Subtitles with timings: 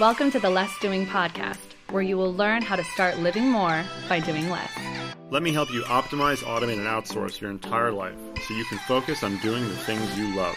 [0.00, 3.84] Welcome to the Less Doing podcast, where you will learn how to start living more
[4.08, 4.68] by doing less.
[5.30, 9.22] Let me help you optimize, automate, and outsource your entire life so you can focus
[9.22, 10.56] on doing the things you love.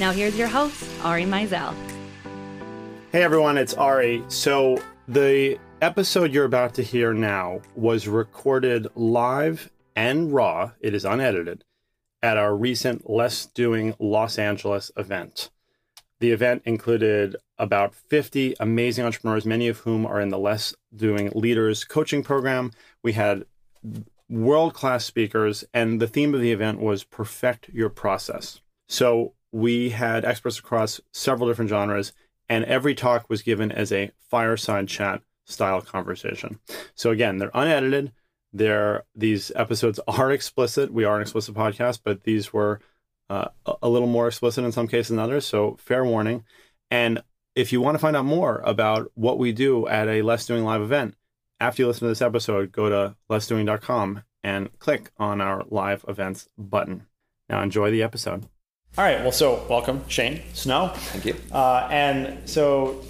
[0.00, 1.76] Now, here's your host, Ari Meisel.
[3.12, 4.24] Hey everyone, it's Ari.
[4.26, 11.06] So, the episode you're about to hear now was recorded live and raw, it is
[11.06, 11.64] unedited,
[12.22, 15.50] at our recent Less Doing Los Angeles event.
[16.18, 21.30] The event included about 50 amazing entrepreneurs, many of whom are in the Less Doing
[21.34, 22.72] Leaders coaching program.
[23.02, 23.46] We had
[24.28, 28.60] world class speakers, and the theme of the event was Perfect Your Process.
[28.86, 32.12] So, we had experts across several different genres,
[32.50, 36.58] and every talk was given as a fireside chat style conversation.
[36.94, 38.12] So again, they're unedited.
[38.52, 40.92] They're these episodes are explicit.
[40.92, 42.80] We are an explicit podcast, but these were
[43.28, 43.48] uh,
[43.82, 45.46] a little more explicit in some cases than others.
[45.46, 46.44] So fair warning.
[46.90, 47.22] And
[47.54, 50.64] if you want to find out more about what we do at a Less Doing
[50.64, 51.14] live event,
[51.60, 56.48] after you listen to this episode, go to lessdoing.com and click on our live events
[56.56, 57.06] button.
[57.48, 58.46] Now enjoy the episode.
[58.98, 59.20] All right.
[59.20, 60.92] Well, so welcome, Shane Snow.
[60.94, 61.36] Thank you.
[61.52, 63.04] Uh, and so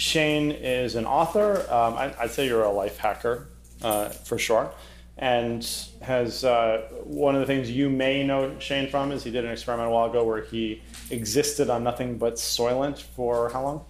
[0.00, 1.60] Shane is an author.
[1.70, 3.48] Um, I, would say you're a life hacker
[3.82, 4.72] uh, for sure.
[5.18, 5.62] And
[6.00, 9.50] has uh, one of the things you may know Shane from is he did an
[9.50, 13.84] experiment a while ago where he existed on nothing but Soylent for how long?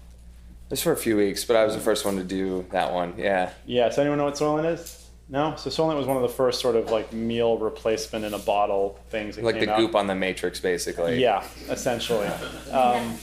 [0.69, 3.15] Just for a few weeks, but I was the first one to do that one.
[3.17, 3.53] Yeah.
[3.65, 3.89] Yeah.
[3.89, 5.09] Does anyone know what Soylent is?
[5.29, 8.39] No, so Soylent was one of the first sort of like meal replacement in a
[8.39, 9.37] bottle things.
[9.37, 9.79] That like the out.
[9.79, 11.21] goop on the Matrix, basically.
[11.23, 12.27] Yeah, essentially.
[12.73, 13.17] Um,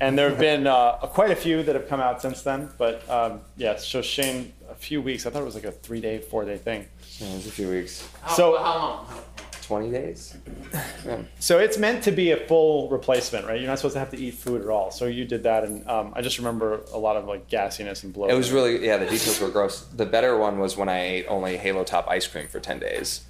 [0.00, 2.70] and there have been uh, quite a few that have come out since then.
[2.78, 5.26] But um, yeah, so Shane, a few weeks.
[5.26, 6.86] I thought it was like a three-day, four-day thing.
[7.18, 8.08] Yeah, it was a few weeks.
[8.34, 9.06] So how long?
[9.66, 10.36] 20 days.
[11.04, 11.22] Yeah.
[11.40, 13.58] So it's meant to be a full replacement, right?
[13.58, 14.92] You're not supposed to have to eat food at all.
[14.92, 18.12] So you did that, and um, I just remember a lot of like gassiness and
[18.12, 18.34] bloating.
[18.34, 18.96] It was really yeah.
[18.96, 19.80] The details were gross.
[19.86, 23.24] The better one was when I ate only Halo Top ice cream for 10 days,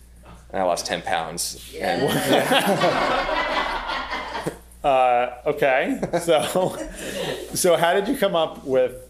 [0.50, 1.70] and I lost 10 pounds.
[1.72, 1.96] Yeah.
[1.96, 3.45] And, yeah.
[4.86, 6.76] Uh, okay, so
[7.54, 9.02] so how did you come up with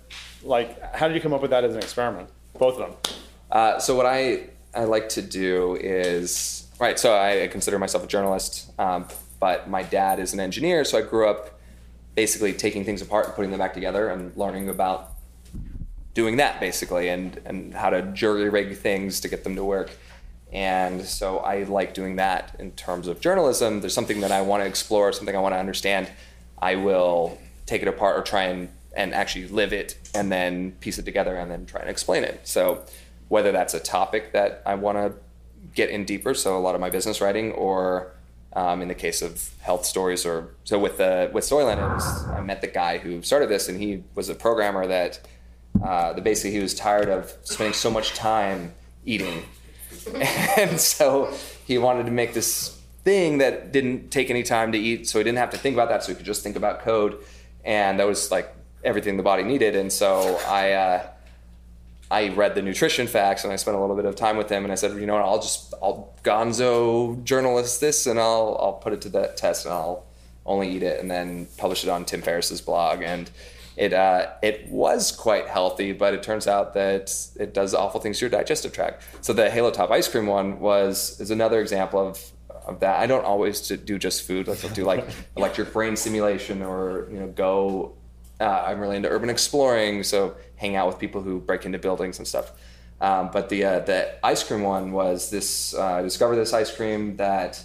[0.42, 2.28] like how did you come up with that as an experiment?
[2.58, 3.14] Both of them.
[3.50, 6.98] Uh, so what I I like to do is Right.
[6.98, 9.06] So I consider myself a journalist, um,
[9.40, 10.84] but my dad is an engineer.
[10.84, 11.58] So I grew up
[12.14, 15.12] basically taking things apart and putting them back together and learning about
[16.14, 19.90] doing that basically and, and how to jury rig things to get them to work.
[20.52, 23.80] And so I like doing that in terms of journalism.
[23.80, 26.08] There's something that I want to explore, something I want to understand.
[26.58, 30.98] I will take it apart or try and, and actually live it and then piece
[30.98, 32.40] it together and then try and explain it.
[32.44, 32.84] So
[33.28, 35.14] whether that's a topic that I want to
[35.74, 36.34] get in deeper.
[36.34, 38.12] So a lot of my business writing, or
[38.54, 42.40] um, in the case of health stories, or so with the with Soylent, was I
[42.40, 45.20] met the guy who started this, and he was a programmer that
[45.84, 48.74] uh, that basically he was tired of spending so much time
[49.04, 49.44] eating,
[50.56, 51.32] and so
[51.64, 55.24] he wanted to make this thing that didn't take any time to eat, so he
[55.24, 57.18] didn't have to think about that, so he could just think about code,
[57.64, 60.72] and that was like everything the body needed, and so I.
[60.72, 61.06] Uh,
[62.08, 64.62] I read the nutrition facts and I spent a little bit of time with him
[64.62, 68.74] and I said, you know what, I'll just I'll gonzo journalist this and I'll I'll
[68.74, 70.06] put it to that test and I'll
[70.44, 73.02] only eat it and then publish it on Tim Ferriss's blog.
[73.02, 73.28] And
[73.76, 78.18] it uh, it was quite healthy, but it turns out that it does awful things
[78.18, 79.02] to your digestive tract.
[79.20, 82.32] So the Halo Top ice cream one was is another example of
[82.66, 82.98] of that.
[82.98, 84.48] I don't always do just food.
[84.48, 85.06] Like I'll do like
[85.36, 87.96] electric brain stimulation or you know go
[88.40, 92.18] uh, I'm really into urban exploring, so hang out with people who break into buildings
[92.18, 92.52] and stuff.
[93.00, 95.74] Um, but the uh, the ice cream one was this.
[95.74, 97.62] Uh, I discovered this ice cream that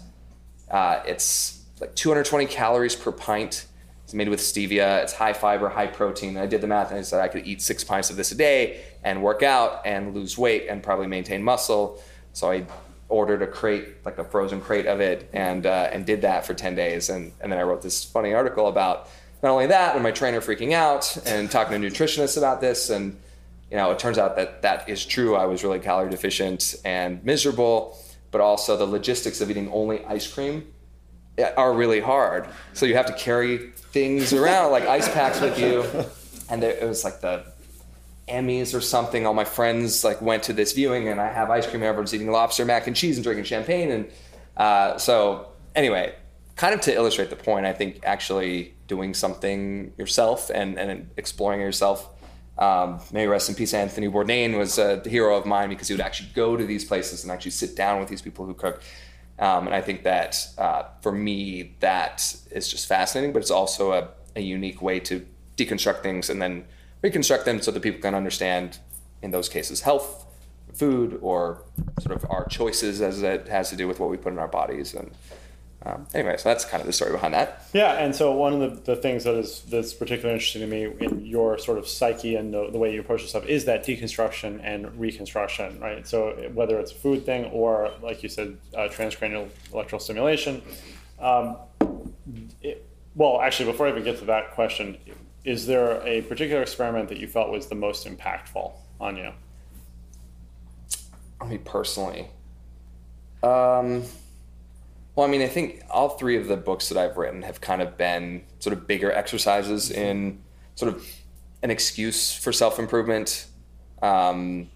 [0.69, 3.65] uh, it's like 220 calories per pint.
[4.11, 5.01] It's made with stevia.
[5.03, 6.35] It's high fiber, high protein.
[6.35, 8.35] I did the math and I said I could eat six pints of this a
[8.35, 12.03] day and work out and lose weight and probably maintain muscle.
[12.33, 12.65] So I
[13.07, 16.53] ordered a crate, like a frozen crate of it, and uh, and did that for
[16.53, 17.07] 10 days.
[17.09, 19.07] And and then I wrote this funny article about
[19.41, 23.17] not only that, and my trainer freaking out and talking to nutritionists about this, and
[23.69, 25.37] you know, it turns out that that is true.
[25.37, 27.97] I was really calorie deficient and miserable,
[28.29, 30.67] but also the logistics of eating only ice cream
[31.37, 32.47] are really hard.
[32.73, 35.83] So you have to carry things around like ice packs with you,
[36.49, 37.43] and there, it was like the
[38.27, 39.25] Emmys or something.
[39.25, 41.83] All my friends like went to this viewing, and I have ice cream.
[41.83, 44.09] Everyone's eating lobster, mac and cheese, and drinking champagne, and
[44.57, 46.13] uh, so anyway,
[46.55, 51.61] kind of to illustrate the point, I think actually doing something yourself and, and exploring
[51.61, 52.09] yourself
[52.57, 56.05] Um, may rest in peace, Anthony Bourdain was a hero of mine because he would
[56.05, 58.83] actually go to these places and actually sit down with these people who cook.
[59.41, 63.91] Um, and I think that uh, for me, that is just fascinating, but it's also
[63.91, 65.25] a, a unique way to
[65.57, 66.65] deconstruct things and then
[67.01, 68.77] reconstruct them so that people can understand,
[69.23, 70.27] in those cases, health,
[70.73, 71.63] food, or
[71.99, 74.47] sort of our choices as it has to do with what we put in our
[74.47, 74.93] bodies.
[74.93, 75.11] And
[75.83, 77.65] um, anyway, so that's kind of the story behind that.
[77.73, 80.83] Yeah, and so one of the, the things that is that's particularly interesting to me
[80.99, 84.59] in your sort of psyche and the, the way you approach stuff is that deconstruction
[84.63, 86.07] and reconstruction, right?
[86.07, 90.61] So whether it's a food thing or, like you said, uh, transcranial electrical stimulation.
[91.19, 91.57] Um,
[92.61, 94.97] it, well, actually, before I even get to that question,
[95.43, 99.31] is there a particular experiment that you felt was the most impactful on you?
[101.41, 102.27] I mean, personally,
[103.41, 104.03] um,
[105.21, 107.79] well, I mean, I think all three of the books that I've written have kind
[107.79, 110.01] of been sort of bigger exercises mm-hmm.
[110.01, 111.05] in sort of
[111.61, 113.45] an excuse for self improvement
[114.01, 114.67] um,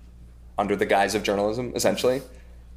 [0.56, 2.22] under the guise of journalism, essentially.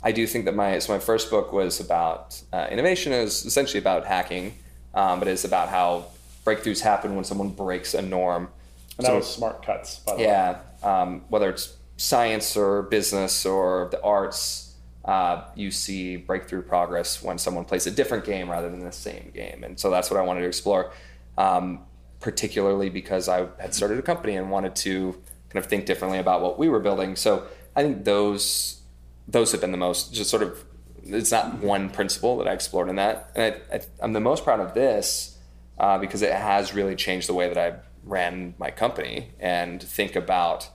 [0.03, 3.13] I do think that my so my first book was about uh, innovation.
[3.13, 4.55] It was essentially about hacking,
[4.95, 6.07] um, but it's about how
[6.47, 8.49] breakthroughs happen when someone breaks a norm.
[8.97, 10.59] And that was Smartcuts, by the yeah, way.
[10.83, 14.68] Yeah, um, whether it's science or business or the arts,
[15.09, 19.31] uh, you see breakthrough progress when someone plays a different game rather than the same
[19.35, 19.65] game.
[19.65, 20.93] And so that's what I wanted to explore,
[21.39, 21.81] um,
[22.21, 25.13] particularly because I had started a company and wanted to
[25.49, 27.17] kind of think differently about what we were building.
[27.17, 28.83] So I think those
[29.27, 30.63] those have been the most just sort of
[31.03, 33.33] it's not one principle that I explored in that.
[33.35, 35.39] And I, am the most proud of this
[35.79, 40.17] uh, because it has really changed the way that I ran my company and think
[40.17, 40.69] about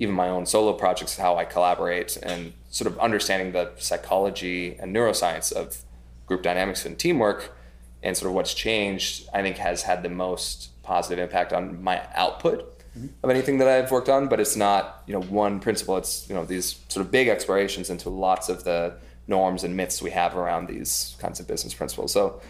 [0.00, 4.96] even my own solo projects, how I collaborate, and sort of understanding the psychology and
[4.96, 5.82] neuroscience of
[6.26, 7.54] group dynamics and teamwork,
[8.02, 12.00] and sort of what's changed, I think has had the most positive impact on my
[12.14, 13.08] output mm-hmm.
[13.22, 14.26] of anything that I've worked on.
[14.26, 15.98] But it's not you know one principle.
[15.98, 18.94] It's you know these sort of big explorations into lots of the
[19.28, 22.10] norms and myths we have around these kinds of business principles.
[22.10, 22.40] So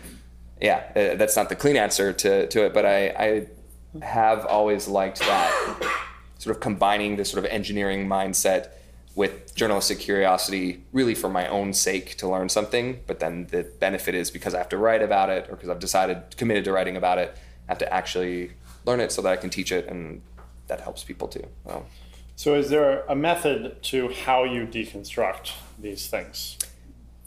[0.63, 3.47] yeah, uh, that's not the clean answer to to it, but I I
[4.05, 6.00] have always liked that
[6.41, 8.71] sort of combining this sort of engineering mindset
[9.15, 14.15] with journalistic curiosity really for my own sake to learn something but then the benefit
[14.15, 16.97] is because i have to write about it or because i've decided committed to writing
[16.97, 17.37] about it
[17.69, 18.51] i have to actually
[18.87, 20.23] learn it so that i can teach it and
[20.71, 21.47] that helps people too.
[21.67, 21.87] So,
[22.37, 26.57] so is there a method to how you deconstruct these things?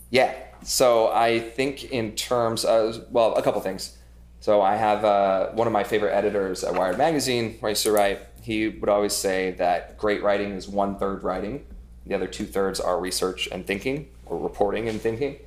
[0.09, 0.33] Yeah.
[0.63, 3.97] So i think in terms of well a couple things.
[4.39, 7.83] So i have uh, one of my favorite editors at wired magazine where i used
[7.83, 11.65] to write he would always say that great writing is one third writing,
[12.05, 15.37] the other two thirds are research and thinking, or reporting and thinking.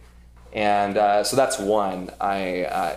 [0.52, 2.10] And uh, so that's one.
[2.18, 2.96] I uh,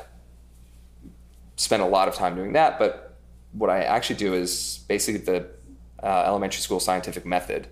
[1.57, 3.17] spend a lot of time doing that, but
[3.51, 5.47] what I actually do is basically the
[6.01, 7.67] uh, elementary school scientific method.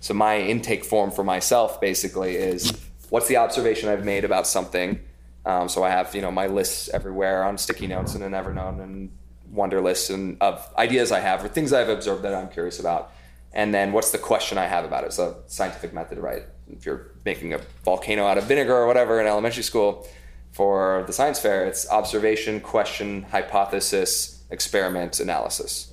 [0.00, 2.72] So my intake form for myself basically is
[3.10, 5.00] what's the observation I've made about something.
[5.44, 8.80] Um, so I have you know my lists everywhere on sticky notes and in Evernote
[8.82, 9.10] and
[9.54, 13.12] Wunderlist and of ideas I have or things I've observed that I'm curious about.
[13.52, 15.12] And then what's the question I have about it?
[15.12, 16.42] So scientific method, right?
[16.70, 20.06] If you're making a volcano out of vinegar or whatever in elementary school
[20.52, 25.92] for the science fair, it's observation, question, hypothesis, experiment, analysis.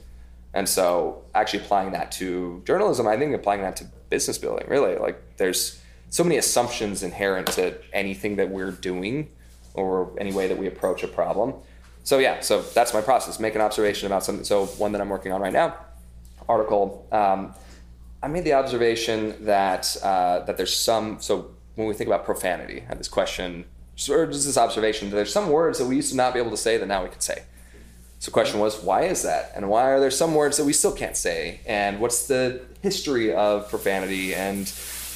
[0.54, 4.98] And so actually applying that to journalism, I think applying that to business building, really.
[4.98, 9.30] Like there's so many assumptions inherent to anything that we're doing
[9.74, 11.54] or any way that we approach a problem
[12.06, 13.40] so yeah, so that's my process.
[13.40, 14.46] Make an observation about something.
[14.46, 15.76] So one that I'm working on right now,
[16.48, 17.08] article.
[17.12, 17.56] Um,
[18.22, 21.20] I made the observation that uh, that there's some.
[21.20, 23.66] So when we think about profanity, I had this question,
[24.08, 26.52] or just this observation that there's some words that we used to not be able
[26.52, 27.44] to say that now we can say.
[28.20, 29.52] So the question was, why is that?
[29.56, 31.60] And why are there some words that we still can't say?
[31.66, 34.34] And what's the history of profanity?
[34.36, 34.72] And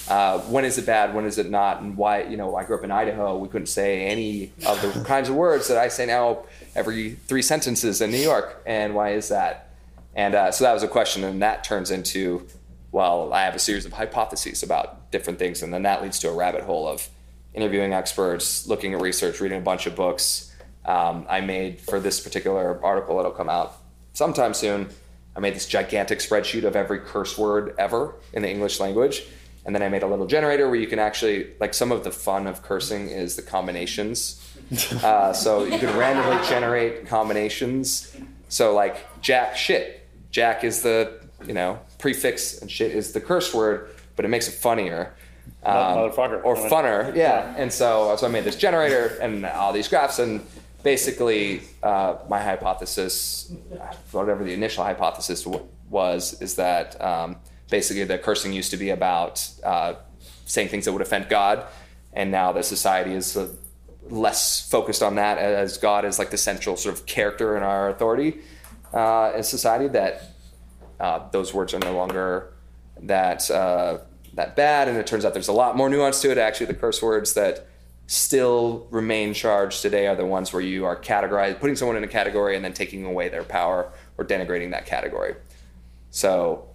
[0.09, 1.13] uh, when is it bad?
[1.13, 1.81] When is it not?
[1.81, 2.23] And why?
[2.23, 3.37] You know, I grew up in Idaho.
[3.37, 7.43] We couldn't say any of the kinds of words that I say now every three
[7.43, 8.61] sentences in New York.
[8.65, 9.69] And why is that?
[10.15, 12.47] And uh, so that was a question, and that turns into,
[12.91, 16.29] well, I have a series of hypotheses about different things, and then that leads to
[16.29, 17.07] a rabbit hole of
[17.53, 20.51] interviewing experts, looking at research, reading a bunch of books.
[20.85, 23.77] Um, I made for this particular article that'll come out
[24.13, 24.89] sometime soon.
[25.35, 29.27] I made this gigantic spreadsheet of every curse word ever in the English language
[29.69, 32.09] and then I made a little generator where you can actually, like, some of the
[32.09, 34.43] fun of cursing is the combinations.
[35.03, 38.15] Uh, so you can randomly generate combinations.
[38.49, 40.07] So, like, jack, shit.
[40.31, 44.47] Jack is the, you know, prefix, and shit is the curse word, but it makes
[44.47, 45.13] it funnier.
[45.63, 46.43] Um, Motherfucker.
[46.43, 47.53] Or funner, yeah.
[47.55, 50.45] And so, so I made this generator and all these graphs, and
[50.83, 53.51] basically, uh, my hypothesis,
[54.11, 55.47] whatever the initial hypothesis
[55.89, 57.37] was is that um,
[57.69, 59.93] basically the cursing used to be about uh,
[60.45, 61.65] saying things that would offend God,
[62.13, 63.49] and now the society is uh,
[64.09, 67.89] less focused on that as God is like the central sort of character in our
[67.89, 68.39] authority
[68.93, 69.87] uh, in society.
[69.87, 70.31] That
[70.99, 72.53] uh, those words are no longer
[73.01, 73.99] that uh,
[74.33, 76.37] that bad, and it turns out there's a lot more nuance to it.
[76.37, 77.67] Actually, the curse words that
[78.07, 82.07] still remain charged today are the ones where you are categorized, putting someone in a
[82.07, 85.35] category and then taking away their power or denigrating that category.
[86.09, 86.68] So,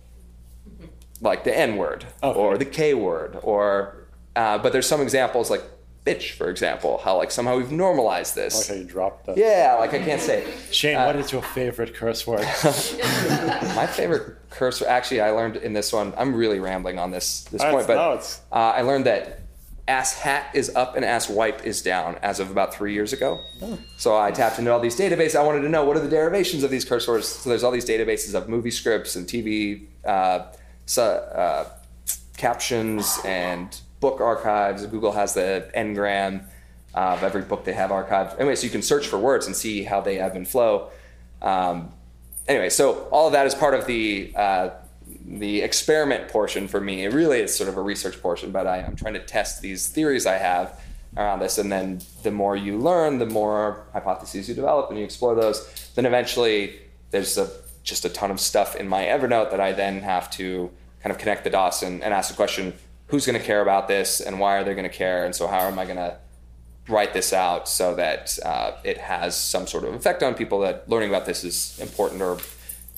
[1.25, 2.39] like the N word Okay.
[2.39, 5.63] or the K word, or uh, but there's some examples like
[6.07, 8.71] bitch, for example, how like somehow we've normalized this.
[8.71, 9.39] Okay, you dropped that.
[9.39, 10.47] Yeah, like I can't say.
[10.71, 12.41] Shane, Uh, what is your favorite curse word?
[13.75, 16.13] My favorite curse, word, actually, I learned in this one.
[16.17, 18.21] I'm really rambling on this this That's- point, but no,
[18.53, 19.41] uh, I learned that
[19.87, 23.39] ass hat is up and ass wipe is down as of about three years ago.
[23.63, 23.79] Oh.
[23.99, 25.37] So I tapped into all these databases.
[25.37, 27.29] I wanted to know what are the derivations of these curse words.
[27.29, 30.47] So there's all these databases of movie scripts and TV uh,
[30.99, 31.65] uh,
[32.37, 34.85] captions and book archives.
[34.87, 36.45] Google has the ngram
[36.95, 38.39] of every book they have archived.
[38.39, 40.91] Anyway, so you can search for words and see how they ebb and flow.
[41.43, 41.93] Um,
[42.47, 44.71] anyway, so all of that is part of the uh,
[45.27, 47.05] the experiment portion for me.
[47.05, 49.89] It really is sort of a research portion, but I, I'm trying to test these
[49.89, 50.81] theories I have
[51.17, 55.05] around this, and then the more you learn, the more hypotheses you develop, and you
[55.05, 55.91] explore those.
[55.95, 56.79] Then eventually,
[57.11, 57.49] there's a,
[57.85, 60.71] just a ton of stuff in my Evernote that I then have to
[61.03, 62.73] kind of connect the dots and, and ask the question:
[63.09, 65.25] Who's going to care about this, and why are they going to care?
[65.25, 66.17] And so, how am I going to
[66.89, 70.89] write this out so that uh, it has some sort of effect on people that
[70.89, 72.39] learning about this is important or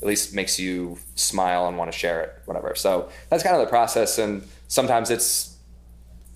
[0.01, 3.61] at least makes you smile and want to share it whatever so that's kind of
[3.61, 5.57] the process and sometimes it's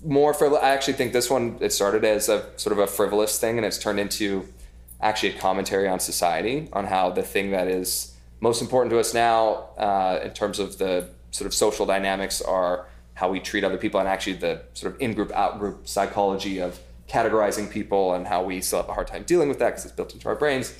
[0.03, 3.37] more for i actually think this one it started as a sort of a frivolous
[3.37, 4.47] thing and it's turned into
[5.01, 8.10] actually a commentary on society on how the thing that is
[8.41, 12.87] most important to us now uh, in terms of the sort of social dynamics are
[13.13, 17.69] how we treat other people and actually the sort of in-group out-group psychology of categorizing
[17.69, 20.13] people and how we still have a hard time dealing with that because it's built
[20.13, 20.75] into our brains.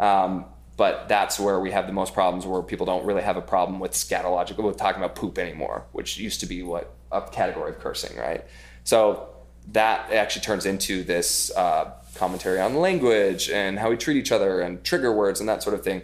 [0.00, 0.46] Um,
[0.76, 3.78] but that's where we have the most problems where people don't really have a problem
[3.78, 7.78] with scatological with talking about poop anymore which used to be what a category of
[7.78, 8.44] cursing right?
[8.82, 9.28] So
[9.72, 14.60] that actually turns into this uh, commentary on language and how we treat each other
[14.60, 16.02] and trigger words and that sort of thing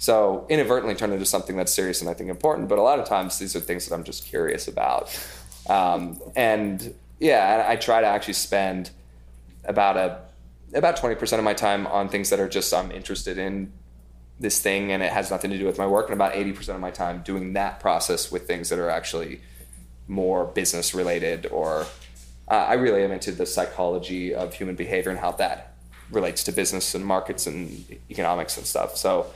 [0.00, 3.06] so inadvertently turned into something that's serious and i think important but a lot of
[3.06, 5.08] times these are things that i'm just curious about
[5.68, 8.90] um, and yeah i try to actually spend
[9.64, 10.20] about a
[10.74, 13.72] about 20% of my time on things that are just I'm interested in
[14.38, 16.80] this thing and it has nothing to do with my work and about 80% of
[16.80, 19.40] my time doing that process with things that are actually
[20.08, 21.86] more business related or
[22.48, 25.74] uh, I really am into the psychology of human behavior and how that
[26.10, 28.96] relates to business and markets and economics and stuff.
[28.96, 29.26] So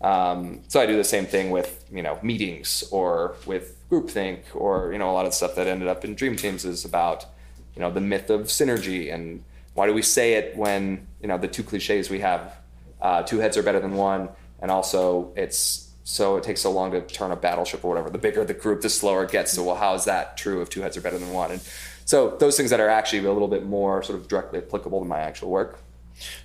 [0.00, 4.92] um, so I do the same thing with you know meetings or with groupthink or
[4.92, 7.26] you know a lot of stuff that ended up in Dream Teams is about
[7.74, 11.38] you know the myth of synergy and why do we say it when you know
[11.38, 12.56] the two cliches we have
[13.02, 14.28] uh, two heads are better than one
[14.60, 18.10] and also it's so it takes so long to turn a battleship or whatever.
[18.10, 19.52] The bigger the group the slower it gets.
[19.52, 21.50] So well how is that true if two heads are better than one?
[21.52, 21.60] And
[22.04, 25.06] so those things that are actually a little bit more sort of directly applicable to
[25.06, 25.78] my actual work.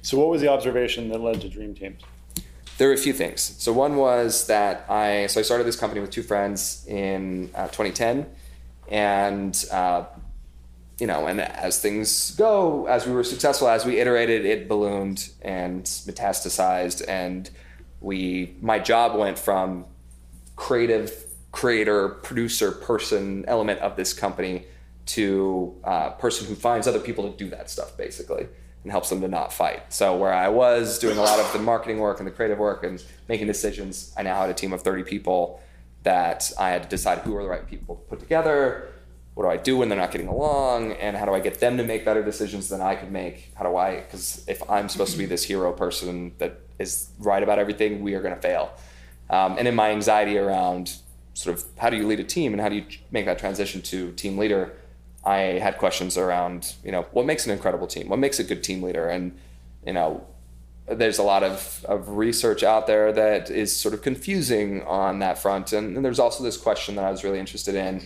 [0.02, 2.02] So, what was the observation that led to Dream Teams?
[2.78, 3.56] There were a few things.
[3.58, 7.68] So one was that I so I started this company with two friends in uh,
[7.68, 8.26] 2010,
[8.90, 10.06] and uh,
[11.00, 15.30] you know, and as things go, as we were successful, as we iterated, it ballooned
[15.42, 17.50] and metastasized, and
[18.02, 19.86] we my job went from
[20.56, 24.66] creative creator producer person element of this company
[25.06, 28.48] to uh, person who finds other people to do that stuff basically
[28.86, 29.92] and helps them to not fight.
[29.92, 32.84] So where i was doing a lot of the marketing work and the creative work
[32.84, 35.60] and making decisions i now had a team of 30 people
[36.04, 38.88] that i had to decide who are the right people to put together
[39.34, 41.78] what do i do when they're not getting along and how do i get them
[41.78, 43.52] to make better decisions than i could make?
[43.56, 47.42] How do i because if i'm supposed to be this hero person that is right
[47.42, 48.72] about everything we are going to fail.
[49.30, 50.98] Um, and in my anxiety around
[51.34, 53.82] sort of how do you lead a team and how do you make that transition
[53.82, 54.74] to team leader,
[55.26, 58.10] I had questions around, you know, what makes an incredible team?
[58.10, 59.08] What makes a good team leader?
[59.08, 59.38] And,
[59.86, 60.26] you know,
[60.88, 65.40] there's a lot of, of research out there that is sort of confusing on that
[65.40, 65.74] front.
[65.74, 68.04] And, and there's also this question that I was really interested in,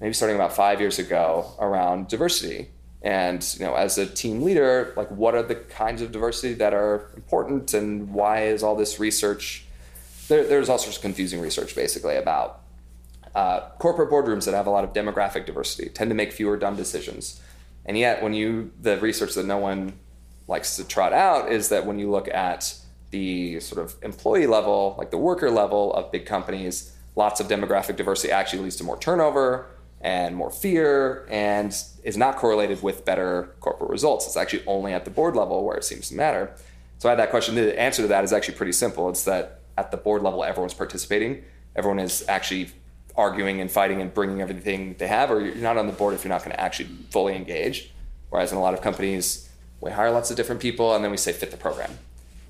[0.00, 2.68] maybe starting about five years ago, around diversity.
[3.02, 6.72] And, you know, as a team leader, like what are the kinds of diversity that
[6.72, 9.64] are important and why is all this research
[10.28, 12.60] there, there's all sorts of confusing research basically about
[13.38, 16.74] uh, corporate boardrooms that have a lot of demographic diversity tend to make fewer dumb
[16.74, 17.40] decisions.
[17.86, 19.92] And yet, when you, the research that no one
[20.48, 22.74] likes to trot out is that when you look at
[23.10, 27.94] the sort of employee level, like the worker level of big companies, lots of demographic
[27.94, 29.66] diversity actually leads to more turnover
[30.00, 34.26] and more fear and is not correlated with better corporate results.
[34.26, 36.52] It's actually only at the board level where it seems to matter.
[36.98, 37.54] So I had that question.
[37.54, 39.08] The answer to that is actually pretty simple.
[39.08, 41.44] It's that at the board level, everyone's participating.
[41.76, 42.70] Everyone is actually
[43.18, 46.24] arguing and fighting and bringing everything they have, or you're not on the board if
[46.24, 47.90] you're not going to actually fully engage.
[48.30, 49.48] Whereas in a lot of companies,
[49.80, 51.98] we hire lots of different people and then we say fit the program.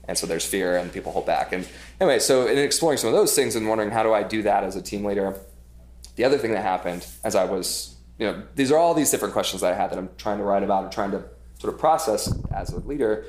[0.07, 1.53] And so there's fear and people hold back.
[1.53, 1.67] And
[2.01, 4.63] anyway, so in exploring some of those things and wondering how do I do that
[4.63, 5.37] as a team leader,
[6.17, 9.33] the other thing that happened as I was, you know, these are all these different
[9.33, 11.25] questions that I had that I'm trying to write about and trying to
[11.61, 13.25] sort of process as a leader.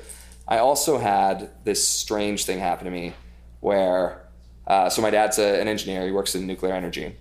[0.46, 3.14] I also had this strange thing happen to me
[3.60, 4.26] where,
[4.66, 7.16] uh, so my dad's a, an engineer, he works in nuclear energy.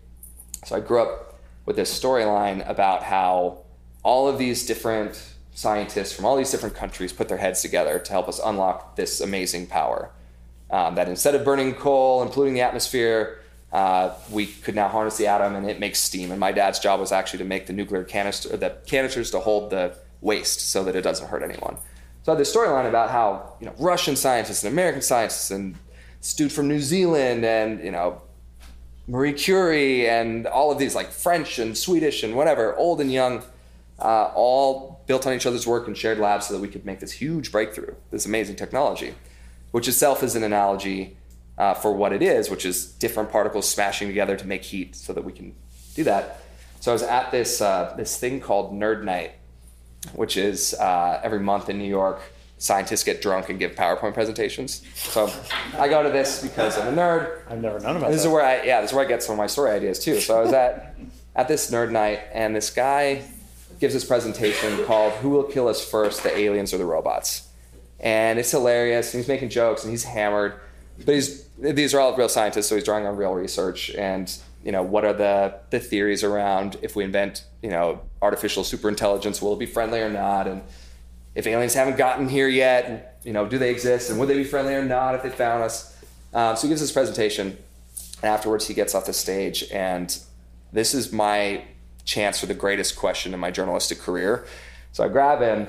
[0.66, 3.60] So I grew up with this storyline about how
[4.04, 8.12] all of these different scientists from all these different countries put their heads together to
[8.12, 10.12] help us unlock this amazing power.
[10.72, 13.39] Um, that instead of burning coal and polluting the atmosphere,
[13.72, 16.32] uh, we could now harness the atom and it makes steam.
[16.32, 19.70] And my dad's job was actually to make the nuclear canister, the canisters to hold
[19.70, 21.78] the waste so that it doesn't hurt anyone.
[22.24, 25.75] So I had this storyline about how you know Russian scientists and American scientists and
[26.36, 28.22] dude from New Zealand and you know
[29.10, 33.42] Marie Curie and all of these like French and Swedish and whatever, old and young,
[33.98, 37.00] uh, all built on each other's work and shared labs so that we could make
[37.00, 39.16] this huge breakthrough, this amazing technology,
[39.72, 41.18] which itself is an analogy
[41.58, 45.12] uh, for what it is, which is different particles smashing together to make heat so
[45.12, 45.56] that we can
[45.96, 46.42] do that.
[46.80, 49.32] So I was at this uh, this thing called Nerd Night,
[50.13, 52.22] which is uh, every month in New York.
[52.60, 54.84] Scientists get drunk and give PowerPoint presentations.
[54.94, 55.32] So
[55.78, 57.39] I go to this because I'm a nerd.
[57.50, 58.28] I've never known about This that.
[58.28, 60.20] is where I yeah, this is where I get some of my story ideas too.
[60.20, 60.96] So I was at
[61.36, 63.24] at this nerd night, and this guy
[63.80, 67.48] gives this presentation called "Who Will Kill Us First: The Aliens or the Robots?"
[68.01, 69.13] And it's hilarious.
[69.13, 70.54] And he's making jokes, and he's hammered,
[71.06, 73.89] but he's these are all real scientists, so he's drawing on real research.
[73.92, 74.30] And
[74.66, 79.42] you know, what are the the theories around if we invent you know artificial superintelligence,
[79.42, 80.46] will it be friendly or not?
[80.46, 80.62] And
[81.35, 84.44] if aliens haven't gotten here yet, you know, do they exist, and would they be
[84.44, 85.98] friendly or not if they found us?
[86.33, 87.57] Um, so he gives this presentation,
[88.22, 90.18] and afterwards he gets off the stage, and
[90.72, 91.63] this is my
[92.05, 94.46] chance for the greatest question in my journalistic career.
[94.92, 95.68] So I grab him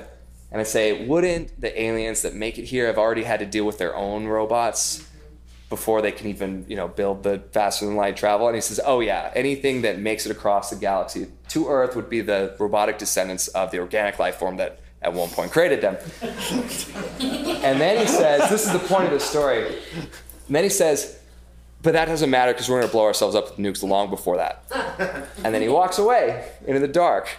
[0.51, 3.65] and I say, wouldn't the aliens that make it here have already had to deal
[3.65, 5.07] with their own robots
[5.69, 8.47] before they can even, you know, build the faster than light travel?
[8.47, 12.09] And he says, oh yeah, anything that makes it across the galaxy to Earth would
[12.09, 15.97] be the robotic descendants of the organic life form that at one point created them.
[16.21, 19.65] and then he says, this is the point of the story.
[19.67, 21.19] And then he says,
[21.81, 24.37] but that doesn't matter because we're going to blow ourselves up with nukes long before
[24.37, 24.63] that.
[25.43, 27.29] And then he walks away into the dark.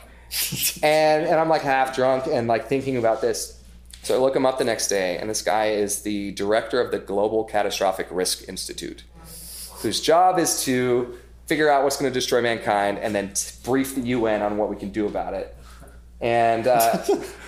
[0.83, 3.61] And, and I'm like half drunk and like thinking about this.
[4.03, 6.90] So I look him up the next day, and this guy is the director of
[6.90, 9.05] the Global Catastrophic Risk Institute,
[9.77, 14.01] whose job is to figure out what's going to destroy mankind and then brief the
[14.01, 15.55] UN on what we can do about it.
[16.20, 17.05] And uh,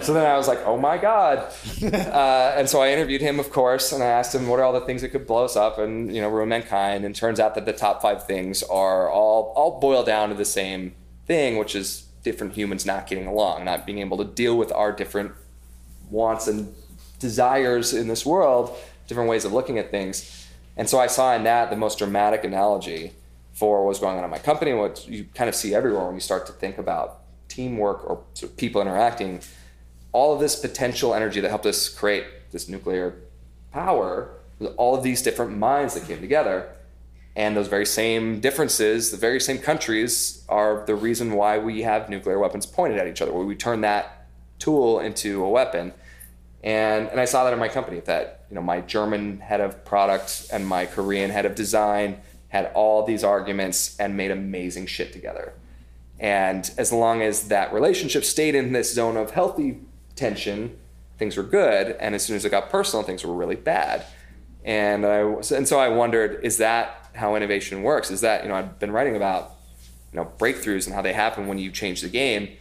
[0.00, 1.52] so then I was like, oh my God.
[2.18, 4.72] Uh, and so I interviewed him, of course, and I asked him what are all
[4.72, 7.04] the things that could blow us up and, you know, ruin mankind.
[7.04, 10.44] And turns out that the top five things are all, all boil down to the
[10.44, 10.94] same
[11.26, 14.92] thing, which is different humans not getting along, not being able to deal with our
[14.92, 15.32] different
[16.10, 16.74] wants and
[17.18, 18.76] desires in this world,
[19.06, 20.46] different ways of looking at things.
[20.76, 23.12] And so I saw in that the most dramatic analogy
[23.52, 26.14] for what was going on in my company, what you kind of see everywhere when
[26.14, 27.17] you start to think about
[27.58, 29.40] teamwork or sort of people interacting.
[30.12, 33.16] All of this potential energy that helped us create this nuclear
[33.72, 34.30] power,
[34.76, 36.70] all of these different minds that came together.
[37.34, 42.08] And those very same differences, the very same countries, are the reason why we have
[42.08, 44.26] nuclear weapons pointed at each other, where we turn that
[44.58, 45.92] tool into a weapon.
[46.62, 49.84] And, and I saw that in my company that you know my German head of
[49.84, 55.12] product and my Korean head of design had all these arguments and made amazing shit
[55.12, 55.54] together.
[56.20, 59.80] And as long as that relationship stayed in this zone of healthy
[60.16, 60.76] tension,
[61.18, 61.96] things were good.
[62.00, 64.04] And as soon as it got personal, things were really bad.
[64.64, 68.10] And I and so I wondered, is that how innovation works?
[68.10, 69.54] Is that you know I've been writing about
[70.12, 72.56] you know breakthroughs and how they happen when you change the game.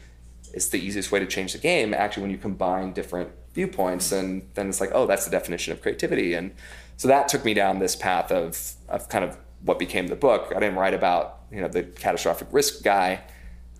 [0.53, 4.47] It's the easiest way to change the game actually when you combine different viewpoints, and
[4.53, 6.33] then it's like, oh, that's the definition of creativity.
[6.33, 6.53] And
[6.95, 10.53] so that took me down this path of of kind of what became the book.
[10.55, 13.21] I didn't write about you know the catastrophic risk guy,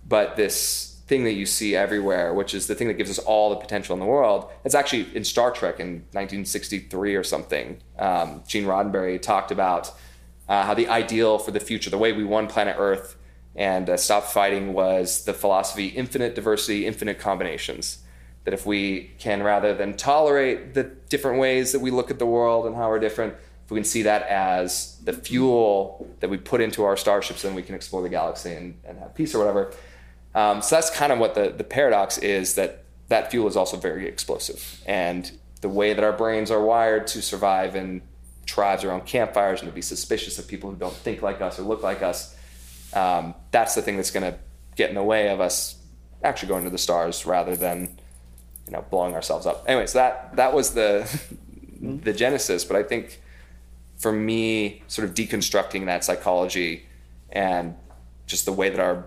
[0.08, 3.48] but this thing that you see everywhere, which is the thing that gives us all
[3.48, 4.50] the potential in the world.
[4.64, 7.80] It's actually in Star Trek in 1963 or something.
[7.98, 9.90] Um, Gene Roddenberry talked about
[10.48, 13.16] uh, how the ideal for the future, the way we won planet Earth
[13.56, 18.00] and uh, stopped fighting, was the philosophy infinite diversity, infinite combinations.
[18.44, 22.26] That if we can, rather than tolerate the different ways that we look at the
[22.26, 26.38] world and how we're different, if we can see that as the fuel that we
[26.38, 29.38] put into our starships, then we can explore the galaxy and, and have peace or
[29.38, 29.72] whatever.
[30.34, 33.76] Um, so that's kind of what the, the paradox is that that fuel is also
[33.76, 34.82] very explosive.
[34.86, 38.02] And the way that our brains are wired to survive in
[38.46, 41.62] tribes around campfires and to be suspicious of people who don't think like us or
[41.62, 42.36] look like us,
[42.94, 44.38] um, that's the thing that's going to
[44.76, 45.76] get in the way of us
[46.22, 47.98] actually going to the stars rather than
[48.66, 49.64] you know blowing ourselves up.
[49.66, 51.08] Anyways, that that was the
[51.80, 52.64] the genesis.
[52.64, 53.20] But I think
[53.96, 56.86] for me, sort of deconstructing that psychology
[57.30, 57.74] and
[58.26, 59.06] just the way that our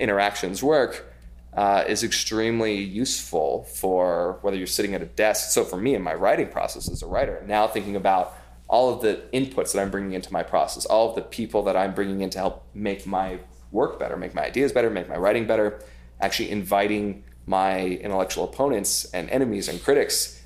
[0.00, 1.12] interactions work
[1.54, 5.50] uh, is extremely useful for whether you're sitting at a desk.
[5.50, 8.36] So for me in my writing process as a writer, now thinking about
[8.68, 11.76] all of the inputs that I'm bringing into my process, all of the people that
[11.76, 13.40] I'm bringing in to help make my
[13.72, 15.82] work better, make my ideas better, make my writing better,
[16.20, 20.40] actually inviting my intellectual opponents and enemies and critics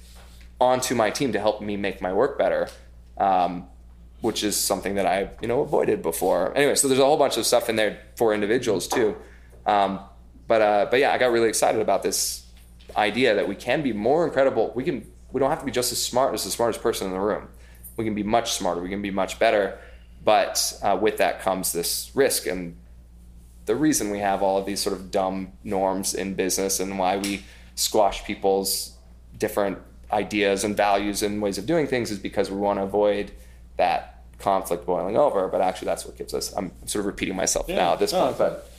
[0.61, 2.69] onto my team to help me make my work better.
[3.19, 3.69] Um,
[4.25, 6.57] which is something that I, you know, avoided before.
[6.57, 9.15] Anyway, so there's a whole bunch of stuff in there for individuals too.
[9.67, 10.01] Um,
[10.47, 12.47] but uh, but yeah, I got really excited about this
[12.97, 14.73] idea that we can be more incredible.
[14.75, 17.13] We can we don't have to be just as smart as the smartest person in
[17.13, 17.49] the room.
[17.97, 18.81] We can be much smarter.
[18.81, 19.79] We can be much better.
[20.25, 22.77] But uh, with that comes this risk, and
[23.67, 27.17] the reason we have all of these sort of dumb norms in business and why
[27.17, 28.97] we squash people's
[29.39, 29.79] different
[30.13, 33.33] ideas and values and ways of doing things is because we want to avoid
[33.77, 35.49] that conflict boiling over.
[35.49, 36.55] But actually, that's what gives us.
[36.57, 37.77] I'm sort of repeating myself yeah.
[37.77, 38.71] now at this no, point, but.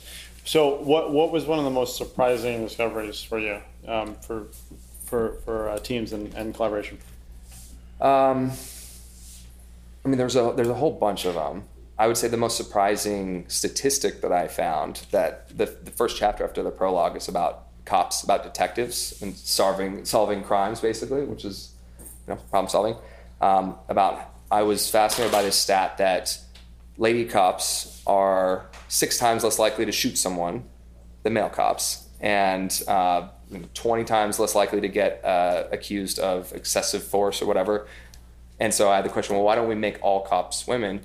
[0.46, 4.46] So, what what was one of the most surprising discoveries for you um, for
[5.04, 6.98] for for uh, teams and, and collaboration?
[8.00, 8.52] Um,
[10.04, 11.64] I mean, there's a there's a whole bunch of them.
[11.98, 16.44] I would say the most surprising statistic that I found that the the first chapter
[16.44, 21.72] after the prologue is about cops, about detectives and solving solving crimes, basically, which is
[21.98, 22.94] you know problem solving.
[23.40, 26.38] Um, about I was fascinated by this stat that
[26.98, 30.64] lady cops are six times less likely to shoot someone
[31.22, 33.28] than male cops, and uh,
[33.74, 37.86] 20 times less likely to get uh, accused of excessive force or whatever.
[38.58, 41.00] And so I had the question: Well, why don't we make all cops women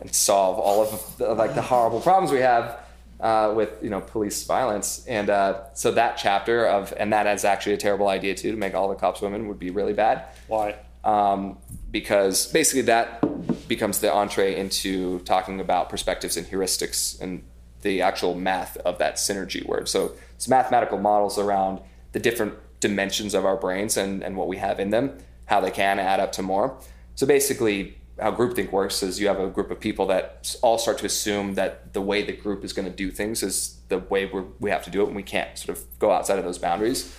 [0.00, 2.78] and solve all of the, like the horrible problems we have
[3.18, 5.04] uh, with you know police violence?
[5.06, 8.56] And uh, so that chapter of and that is actually a terrible idea too to
[8.56, 10.26] make all the cops women would be really bad.
[10.46, 10.76] Why?
[11.02, 11.58] Um,
[11.90, 13.20] because basically that
[13.68, 17.42] becomes the entree into talking about perspectives and heuristics and
[17.82, 19.88] the actual math of that synergy word.
[19.88, 21.80] So it's mathematical models around
[22.12, 25.70] the different dimensions of our brains and, and what we have in them, how they
[25.70, 26.78] can add up to more.
[27.14, 30.98] So basically, how groupthink works is you have a group of people that all start
[30.98, 34.26] to assume that the way the group is going to do things is the way
[34.26, 36.58] we we have to do it, and we can't sort of go outside of those
[36.58, 37.16] boundaries.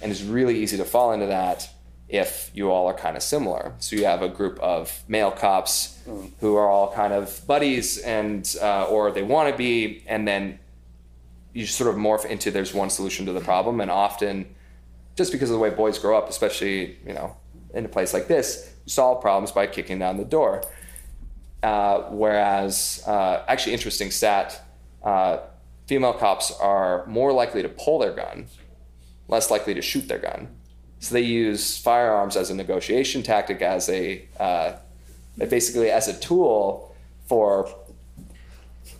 [0.00, 1.68] And it's really easy to fall into that
[2.14, 3.74] if you all are kind of similar.
[3.80, 6.30] So you have a group of male cops mm.
[6.38, 10.60] who are all kind of buddies and uh, or they want to be, and then
[11.52, 14.54] you sort of morph into there's one solution to the problem, and often
[15.16, 17.36] just because of the way boys grow up, especially you know
[17.74, 20.62] in a place like this, you solve problems by kicking down the door.
[21.64, 24.62] Uh, whereas, uh, actually, interesting stat:
[25.02, 25.38] uh,
[25.88, 28.46] female cops are more likely to pull their gun,
[29.26, 30.48] less likely to shoot their gun
[31.04, 34.72] so they use firearms as a negotiation tactic, as a uh,
[35.36, 37.68] basically as a tool for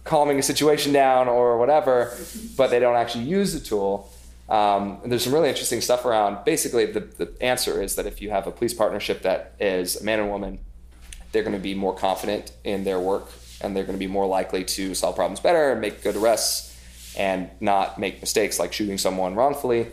[0.05, 2.15] calming a situation down or whatever,
[2.59, 4.11] but they don't actually use the tool.
[4.51, 6.45] Um, and there's some really interesting stuff around.
[6.45, 10.05] Basically, the, the answer is that if you have a police partnership that is a
[10.05, 10.59] man and woman,
[11.33, 13.31] they're going to be more confident in their work
[13.63, 16.79] and they're going to be more likely to solve problems better and make good arrests
[17.17, 19.87] and not make mistakes like shooting someone wrongfully.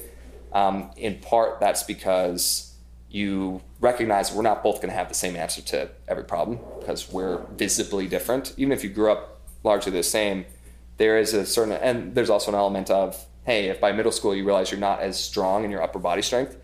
[0.54, 2.76] Um, in part, that's because
[3.10, 7.12] you recognize we're not both going to have the same answer to every problem because
[7.12, 8.54] we're visibly different.
[8.58, 10.46] Even if you grew up largely the same,
[10.98, 14.36] there is a certain, and there's also an element of, hey, if by middle school
[14.36, 16.58] you realize you're not as strong in your upper body strength,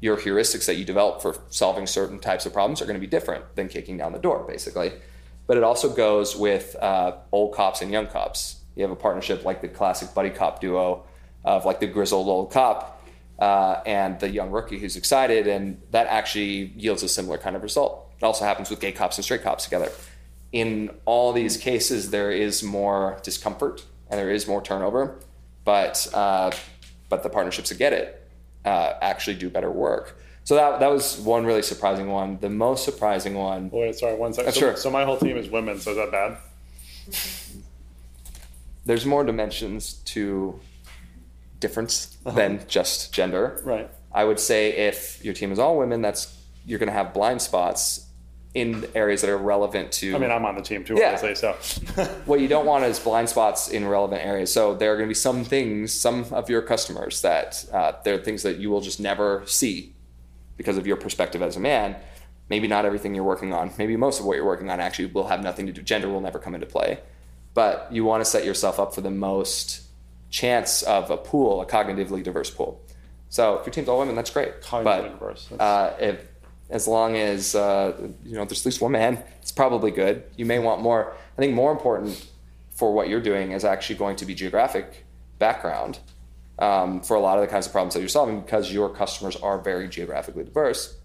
[0.00, 3.06] your heuristics that you develop for solving certain types of problems are going to be
[3.06, 4.92] different than kicking down the door, basically.
[5.46, 8.60] But it also goes with uh, old cops and young cops.
[8.74, 11.04] You have a partnership like the classic buddy cop duo
[11.44, 12.93] of like the grizzled old cop
[13.38, 17.62] uh, and the young rookie who's excited, and that actually yields a similar kind of
[17.62, 18.12] result.
[18.18, 19.90] It also happens with gay cops and straight cops together.
[20.52, 25.18] In all these cases, there is more discomfort and there is more turnover,
[25.64, 26.52] but uh,
[27.08, 28.30] but the partnerships that get it
[28.64, 30.16] uh, actually do better work.
[30.44, 32.38] So that that was one really surprising one.
[32.40, 33.70] The most surprising one.
[33.70, 34.52] Wait, sorry, one second.
[34.52, 34.76] So, sure.
[34.76, 35.80] So my whole team is women.
[35.80, 36.36] So is that bad?
[38.84, 40.60] There's more dimensions to
[41.68, 43.60] difference than just gender.
[43.64, 43.90] Right.
[44.12, 46.22] I would say if your team is all women, that's
[46.66, 48.06] you're going to have blind spots
[48.54, 50.14] in areas that are relevant to.
[50.14, 51.14] I mean, I'm on the team too, Yeah.
[51.14, 51.34] obviously.
[51.34, 54.52] So, what you don't want is blind spots in relevant areas.
[54.52, 58.14] So there are going to be some things, some of your customers that uh, there
[58.14, 59.92] are things that you will just never see
[60.56, 61.96] because of your perspective as a man.
[62.48, 63.72] Maybe not everything you're working on.
[63.78, 65.82] Maybe most of what you're working on actually will have nothing to do.
[65.82, 67.00] Gender will never come into play,
[67.54, 69.80] but you want to set yourself up for the most
[70.34, 72.82] chance of a pool, a cognitively diverse pool.
[73.28, 74.60] So if your team's all women, that's great.
[74.60, 76.26] Cognitively but diverse, uh, if
[76.70, 77.92] as long as uh,
[78.24, 80.24] you know there's at least one man, it's probably good.
[80.36, 81.12] You may want more.
[81.12, 82.28] I think more important
[82.70, 85.06] for what you're doing is actually going to be geographic
[85.38, 86.00] background
[86.58, 89.36] um, for a lot of the kinds of problems that you're solving because your customers
[89.36, 90.96] are very geographically diverse.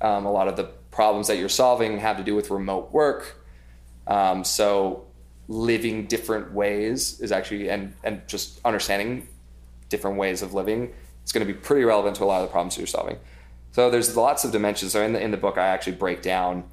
[0.00, 3.44] Um, a lot of the problems that you're solving have to do with remote work.
[4.08, 5.05] Um, so
[5.48, 9.28] living different ways is actually and and just understanding
[9.88, 10.92] different ways of living
[11.24, 13.18] is going to be pretty relevant to a lot of the problems you're solving.
[13.72, 14.92] So there's lots of dimensions.
[14.92, 16.64] So in the in the book, I actually break down.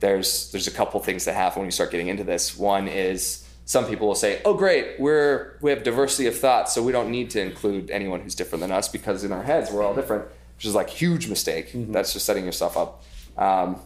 [0.00, 2.56] There's there's a couple things that happen when you start getting into this.
[2.56, 6.82] One is some people will say, "Oh, great, we're we have diversity of thought, so
[6.82, 9.82] we don't need to include anyone who's different than us because in our heads we're
[9.82, 11.70] all different," which is like huge mistake.
[11.74, 13.04] That's just setting yourself up.
[13.38, 13.80] Um,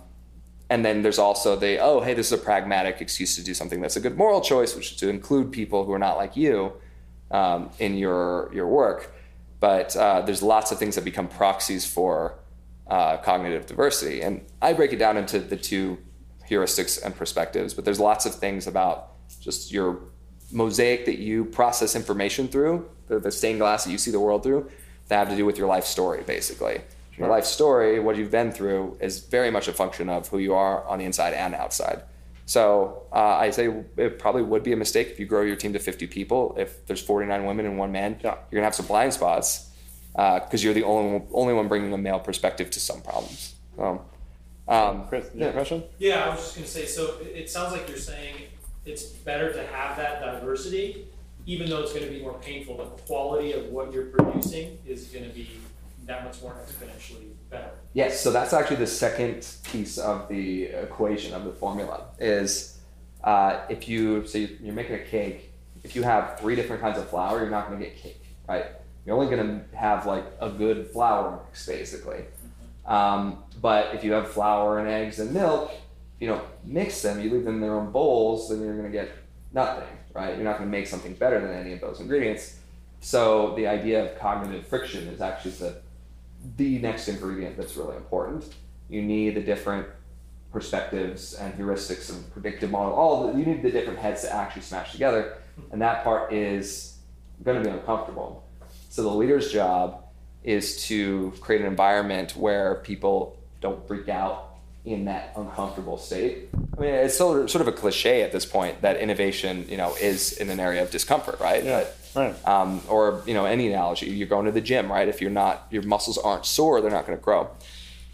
[0.75, 3.81] and then there's also the oh hey this is a pragmatic excuse to do something
[3.81, 6.73] that's a good moral choice, which is to include people who are not like you
[7.31, 9.15] um, in your your work.
[9.61, 12.35] But uh, there's lots of things that become proxies for
[12.89, 15.99] uh, cognitive diversity, and I break it down into the two
[16.51, 17.73] heuristics and perspectives.
[17.73, 20.01] But there's lots of things about just your
[20.51, 24.43] mosaic that you process information through, the, the stained glass that you see the world
[24.43, 24.69] through,
[25.07, 26.81] that have to do with your life story, basically.
[27.19, 30.55] Your life story, what you've been through, is very much a function of who you
[30.55, 32.03] are on the inside and outside.
[32.47, 35.73] So uh, I say it probably would be a mistake if you grow your team
[35.73, 36.55] to 50 people.
[36.59, 38.35] If there's 49 women and one man, Yeah.
[38.51, 39.71] you're gonna have some blind spots
[40.13, 43.55] because you're the only one, only one bringing a male perspective to some problems.
[43.79, 44.01] Um,
[44.69, 45.85] um, Chris, you have a question?
[45.99, 48.35] Yeah, I was just gonna say, so it, it sounds like you're saying
[48.85, 51.07] it's better to have that diversity,
[51.47, 55.29] even though it's gonna be more painful, the quality of what you're producing is gonna
[55.29, 55.49] be
[56.07, 57.71] that much more exponentially better.
[57.93, 62.79] Yes, so that's actually the second piece of the equation of the formula is
[63.23, 66.99] uh, if you so you- you're making a cake, if you have three different kinds
[66.99, 68.67] of flour, you're not going to get cake, right?
[69.07, 72.25] You're only going to have like a good flour mix, basically.
[72.87, 77.21] Um, but if you have flour and eggs and milk, if you don't mix them,
[77.21, 79.11] you leave them in their own bowls, then you're going to get
[79.53, 80.35] nothing, right?
[80.35, 82.59] You're not going to make something better than any of those ingredients.
[83.01, 85.77] So the idea of cognitive friction is actually the
[86.57, 88.55] the next ingredient that's really important.
[88.89, 89.87] You need the different
[90.53, 92.95] perspectives and heuristics and predictive model.
[92.95, 95.39] All the, you need the different heads to actually smash together,
[95.73, 96.97] and that part is
[97.43, 98.45] going to be uncomfortable.
[98.89, 100.05] So the leader's job
[100.45, 104.51] is to create an environment where people don't freak out
[104.85, 106.51] in that uncomfortable state.
[106.77, 109.79] I mean, it's sort of, sort of a cliche at this point that innovation, you
[109.79, 111.65] know, is in an area of discomfort, right?
[111.65, 111.81] Yeah.
[111.81, 112.49] But Right.
[112.49, 115.09] um, or you know any analogy you're going to the gym right?
[115.09, 117.51] If you're not your muscles aren't sore they're not going to grow.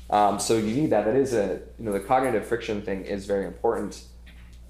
[0.09, 1.05] Um, so you need that.
[1.05, 4.03] That is a you know the cognitive friction thing is very important.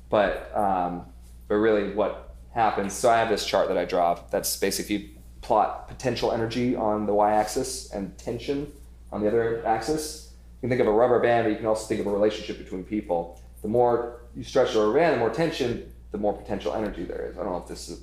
[0.08, 1.06] But um,
[1.48, 5.02] but really what happens so i have this chart that i draw that's basically if
[5.02, 5.08] you
[5.40, 8.70] plot potential energy on the y-axis and tension
[9.12, 10.32] on the other axis.
[10.62, 12.58] You can think of a rubber band but you can also think of a relationship
[12.58, 13.40] between people.
[13.62, 17.26] The more you stretch the rubber band the more tension the more potential energy there
[17.30, 17.38] is.
[17.38, 18.02] I don't know if this is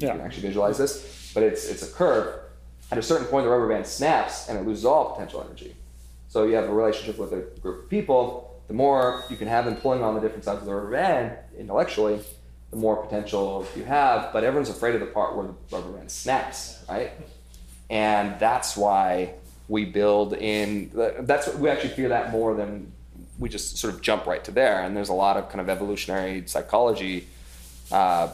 [0.00, 0.12] you Yeah.
[0.16, 2.34] can actually visualize this, but it's it's a curve.
[2.90, 5.76] At a certain point, the rubber band snaps and it loses all potential energy.
[6.28, 8.60] So you have a relationship with a group of people.
[8.68, 11.36] The more you can have them pulling on the different sides of the rubber band
[11.58, 12.20] intellectually,
[12.70, 14.32] the more potential you have.
[14.32, 17.12] But everyone's afraid of the part where the rubber band snaps, right?
[17.88, 19.34] And that's why
[19.68, 20.90] we build in.
[21.20, 22.92] That's we actually fear that more than
[23.38, 24.82] we just sort of jump right to there.
[24.82, 27.26] And there's a lot of kind of evolutionary psychology
[27.90, 28.28] uh,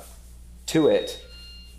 [0.66, 1.22] to it.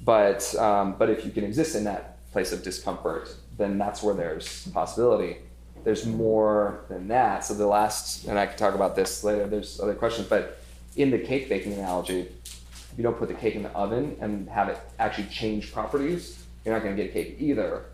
[0.03, 4.13] But um, but if you can exist in that place of discomfort, then that's where
[4.13, 5.37] there's possibility.
[5.83, 7.45] There's more than that.
[7.45, 9.47] So the last, and I can talk about this later.
[9.47, 10.59] There's other questions, but
[10.95, 14.49] in the cake baking analogy, if you don't put the cake in the oven and
[14.49, 17.85] have it actually change properties, you're not going to get a cake either.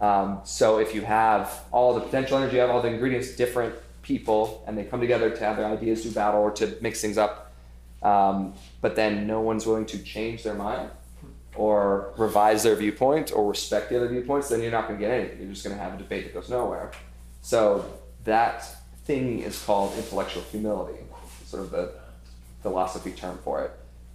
[0.00, 3.74] Um, so if you have all the potential energy, you have all the ingredients, different
[4.02, 7.18] people, and they come together to have their ideas do battle or to mix things
[7.18, 7.52] up,
[8.02, 10.90] um, but then no one's willing to change their mind
[11.58, 15.12] or revise their viewpoint or respect the other viewpoints, then you're not going to get
[15.12, 15.38] anything.
[15.40, 16.92] You're just going to have a debate that goes nowhere.
[17.42, 17.84] So
[18.24, 18.64] that
[19.04, 21.00] thing is called intellectual humility,
[21.46, 21.94] sort of the
[22.62, 23.72] philosophy term for it.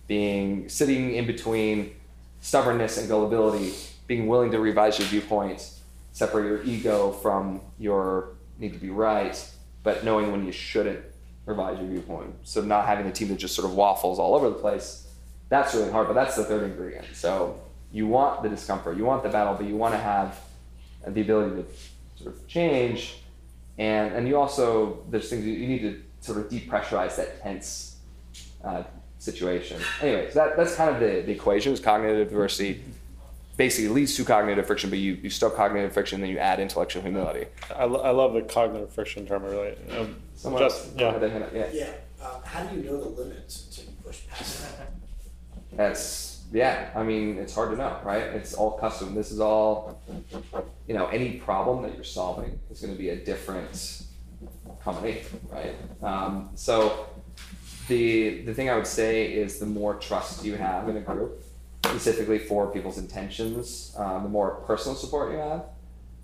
[0.08, 1.96] Being sitting in between
[2.40, 3.74] stubbornness and gullibility,
[4.08, 5.70] being willing to revise your viewpoint,
[6.14, 9.38] separate your ego from your need to be right,
[9.84, 11.04] but knowing when you shouldn't
[11.46, 12.36] revise your viewpoint.
[12.44, 15.03] So not having a team that just sort of waffles all over the place.
[15.50, 17.06] That's really hard, but that's the third ingredient.
[17.14, 20.40] So you want the discomfort, you want the battle, but you want to have
[21.08, 23.18] the ability to sort of change.
[23.78, 27.98] And, and you also, there's things you need to sort of depressurize that tense
[28.64, 28.84] uh,
[29.20, 29.80] situation.
[30.02, 32.84] Anyways, that, that's kind of the, the equation is cognitive diversity
[33.58, 37.02] basically leads to cognitive friction, but you, you stoke cognitive friction, then you add intellectual
[37.02, 37.46] humility.
[37.76, 39.44] I, lo- I love the cognitive friction term.
[39.44, 41.18] Really, um, Someone just yeah.
[41.54, 41.70] yeah.
[41.72, 44.92] Yeah, um, how do you know the limits until you push past that?
[45.76, 46.90] That's yeah.
[46.96, 48.22] I mean, it's hard to know, right?
[48.24, 49.16] It's all custom.
[49.16, 50.00] This is all,
[50.88, 54.04] you know, any problem that you're solving is going to be a different
[54.84, 55.76] combination, right?
[56.02, 57.08] Um, so
[57.88, 61.44] the the thing I would say is the more trust you have in a group,
[61.86, 65.66] specifically for people's intentions, um, the more personal support you have,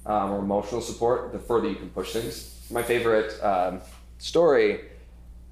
[0.05, 2.67] um, or emotional support, the further you can push things.
[2.71, 3.81] My favorite um,
[4.19, 4.81] story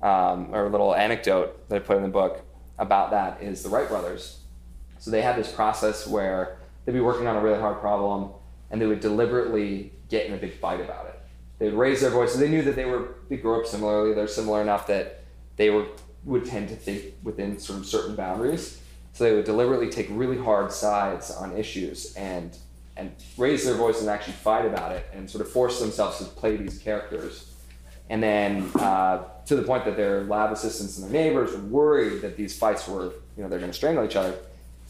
[0.01, 2.43] um, or little anecdote that I put in the book
[2.78, 4.42] about that is the Wright brothers.
[5.00, 8.32] So they had this process where they'd be working on a really hard problem
[8.70, 11.20] and they would deliberately get in a big fight about it.
[11.60, 12.40] They would raise their voices.
[12.40, 14.13] They knew that they were they grew up similarly.
[14.13, 15.24] They're similar enough that
[15.56, 15.86] they were
[16.24, 18.80] would tend to think within sort of certain boundaries.
[19.13, 22.56] So they would deliberately take really hard sides on issues and
[22.96, 26.26] and raise their voice and actually fight about it and sort of force themselves to
[26.26, 27.54] play these characters.
[28.10, 32.22] And then uh, to the point that their lab assistants and their neighbors were worried
[32.22, 34.36] that these fights were, you know, they're going to strangle each other.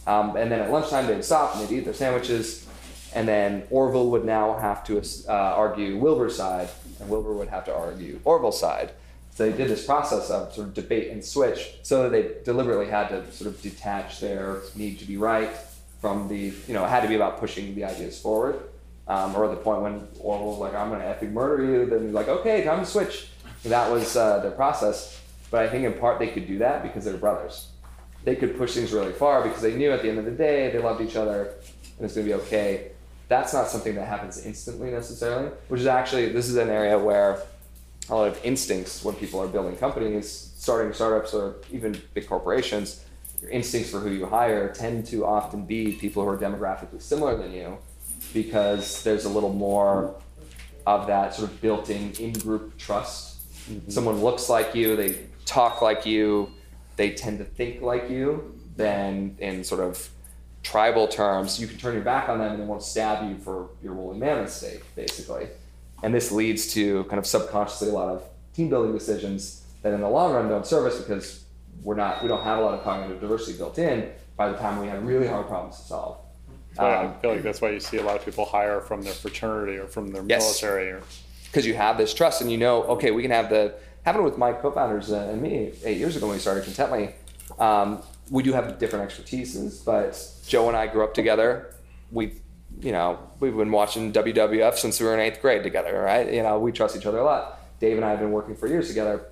[0.05, 2.67] Um, and then at lunchtime they'd stop and they'd eat their sandwiches.
[3.15, 7.65] And then Orville would now have to uh, argue Wilbur's side, and Wilbur would have
[7.65, 8.91] to argue Orville's side.
[9.33, 12.87] So they did this process of sort of debate and switch, so that they deliberately
[12.87, 15.49] had to sort of detach their need to be right
[16.01, 18.59] from the, you know, it had to be about pushing the ideas forward.
[19.07, 22.03] Um, or the point when Orville was like, I'm going to epic murder you, then
[22.03, 23.29] he's like, okay, time to switch.
[23.63, 25.21] And that was uh, their process.
[25.49, 27.69] But I think in part they could do that because they're brothers.
[28.25, 30.69] They could push things really far because they knew at the end of the day
[30.71, 31.53] they loved each other
[31.97, 32.91] and it's going to be okay.
[33.29, 37.41] That's not something that happens instantly necessarily, which is actually, this is an area where
[38.09, 43.05] a lot of instincts when people are building companies, starting startups, or even big corporations,
[43.41, 47.37] your instincts for who you hire tend to often be people who are demographically similar
[47.37, 47.77] than you
[48.33, 50.15] because there's a little more
[50.85, 53.41] of that sort of built-in in-group trust.
[53.69, 53.89] Mm-hmm.
[53.89, 56.51] Someone looks like you, they talk like you,
[56.95, 58.53] they tend to think like you.
[58.75, 60.09] Then in sort of
[60.61, 63.69] tribal terms, you can turn your back on them and they won't stab you for
[63.81, 65.47] your woolly mammoth steak, basically.
[66.03, 70.01] And this leads to kind of subconsciously a lot of team building decisions that in
[70.01, 71.43] the long run don't serve us because
[71.83, 74.79] we're not we don't have a lot of cognitive diversity built in by the time
[74.79, 76.17] we have really hard problems to solve.
[76.77, 79.01] So I Um, feel like that's why you see a lot of people hire from
[79.01, 80.43] their fraternity or from their Yes.
[80.61, 80.91] military.
[80.91, 81.01] Or,
[81.45, 83.73] because you have this trust and you know, okay, we can have the
[84.05, 87.13] happened with my co-founders and me eight years ago when we started Contently.
[87.59, 91.73] Um, we do have different expertises, but Joe and I grew up together.
[92.11, 92.33] We,
[92.81, 96.31] you know, we've been watching WWF since we were in eighth grade together, right?
[96.31, 97.59] You know, we trust each other a lot.
[97.79, 99.25] Dave and I have been working for years together,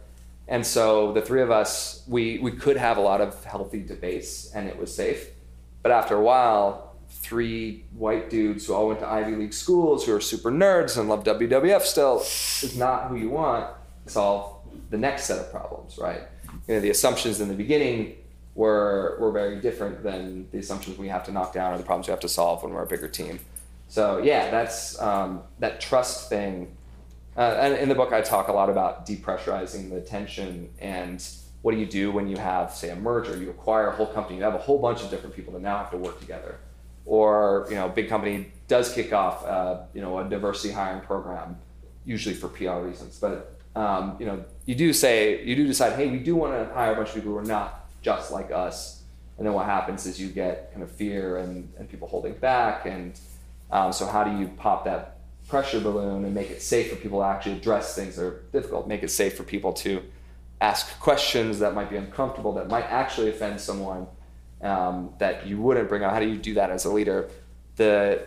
[0.47, 4.51] and so the three of us, we we could have a lot of healthy debates,
[4.53, 5.29] and it was safe.
[5.84, 6.85] But after a while,
[7.25, 11.10] three white dudes who all went to Ivy League schools who are super nerds and
[11.10, 13.67] love WWF still is not who you want
[14.06, 14.58] to solve
[14.89, 16.21] the next set of problems, right?
[16.67, 18.17] You know, the assumptions in the beginning
[18.54, 22.08] were were very different than the assumptions we have to knock down or the problems
[22.08, 23.39] we have to solve when we're a bigger team.
[23.88, 26.75] So yeah, that's um, that trust thing.
[27.38, 31.25] Uh, and in the book, I talk a lot about depressurizing the tension and
[31.63, 33.36] what do you do when you have, say, a merger?
[33.36, 35.80] You acquire a whole company, you have a whole bunch of different people that now
[35.80, 36.60] have to work together
[37.06, 41.58] or you know, big company does kick off, uh, you know, a diversity hiring program,
[42.04, 43.18] usually for PR reasons.
[43.20, 46.74] But um, you know, you do say you do decide, hey, we do want to
[46.74, 49.04] hire a bunch of people who are not just like us.
[49.38, 52.86] And then what happens is you get kind of fear and, and people holding back.
[52.86, 53.20] And
[53.70, 57.20] um, so, how do you pop that pressure balloon and make it safe for people
[57.20, 58.88] to actually address things that are difficult?
[58.88, 60.01] Make it safe for people to
[60.62, 64.08] ask questions that might be uncomfortable, that might actually offend someone
[64.66, 66.11] um, that you wouldn't bring up.
[66.13, 67.30] How do you do that as a leader?
[67.76, 68.26] The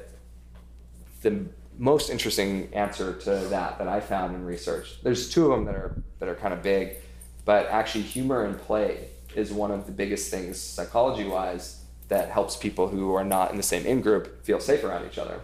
[1.23, 1.47] the
[1.79, 5.03] most interesting answer to that that I found in research.
[5.03, 6.97] There's two of them that are that are kind of big,
[7.45, 12.57] but actually humor and play is one of the biggest things psychology wise that helps
[12.57, 15.41] people who are not in the same in group feel safe around each other.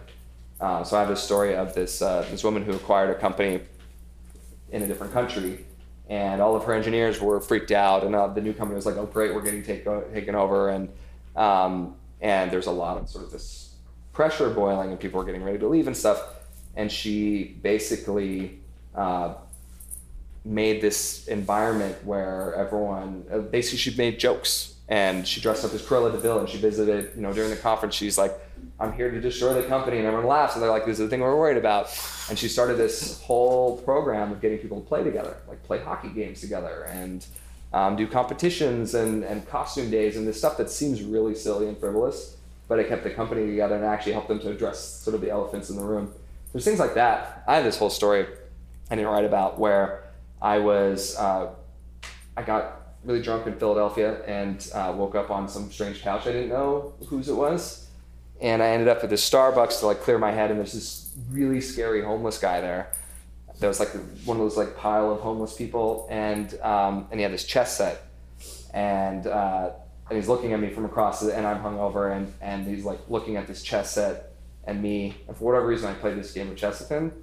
[0.59, 3.61] Uh, so I have a story of this uh, this woman who acquired a company
[4.71, 5.65] in a different country,
[6.09, 8.97] and all of her engineers were freaked out, and uh, the new company was like,
[8.97, 10.89] "Oh, great, we're getting take, taken over," and
[11.35, 13.75] um, and there's a lot of sort of this
[14.13, 16.21] pressure boiling, and people are getting ready to leave and stuff.
[16.75, 18.59] And she basically
[18.93, 19.35] uh,
[20.45, 24.73] made this environment where everyone uh, basically she made jokes.
[24.87, 27.55] And she dressed up as Cruella de Vil and she visited you know during the
[27.55, 28.39] conference she's like
[28.79, 31.07] I'm here to destroy the company and everyone laughs and they're like this is the
[31.07, 31.87] thing we're worried about.
[32.29, 36.09] And she started this whole program of getting people to play together like play hockey
[36.09, 37.25] games together and
[37.73, 41.77] um, do competitions and, and costume days and this stuff that seems really silly and
[41.77, 42.37] frivolous
[42.67, 45.29] but it kept the company together and actually helped them to address sort of the
[45.29, 46.11] elephants in the room.
[46.51, 47.43] There's things like that.
[47.47, 48.25] I have this whole story
[48.89, 50.03] I didn't write about where
[50.41, 51.49] I was uh,
[52.37, 56.31] I got really drunk in Philadelphia and uh, woke up on some strange couch I
[56.31, 57.84] didn't know whose it was,
[58.41, 61.13] and I ended up at this Starbucks to like clear my head, and there's this
[61.31, 62.91] really scary homeless guy there.
[63.59, 63.89] There was like
[64.25, 67.77] one of those like pile of homeless people, and um, and he had this chess
[67.77, 68.03] set,
[68.73, 69.71] and uh,
[70.09, 72.99] and he's looking at me from across, the, and I'm hungover, and and he's like
[73.09, 74.33] looking at this chess set
[74.65, 77.13] and me, and for whatever reason I played this game of chess with him.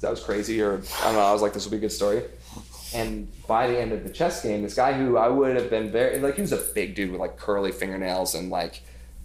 [0.00, 1.20] That was crazy, or I don't know.
[1.20, 2.24] I was like, this will be a good story.
[2.92, 5.90] And by the end of the chess game, this guy who I would have been
[5.90, 8.82] very like he was a big dude with like curly fingernails and like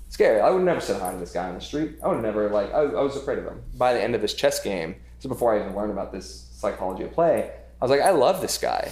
[0.09, 0.41] scary.
[0.41, 1.97] I would never said hi to this guy on the street.
[2.03, 3.61] I would never like I, I was afraid of him.
[3.75, 7.03] By the end of this chess game, so before I even learned about this psychology
[7.03, 7.51] of play,
[7.81, 8.91] I was like, I love this guy.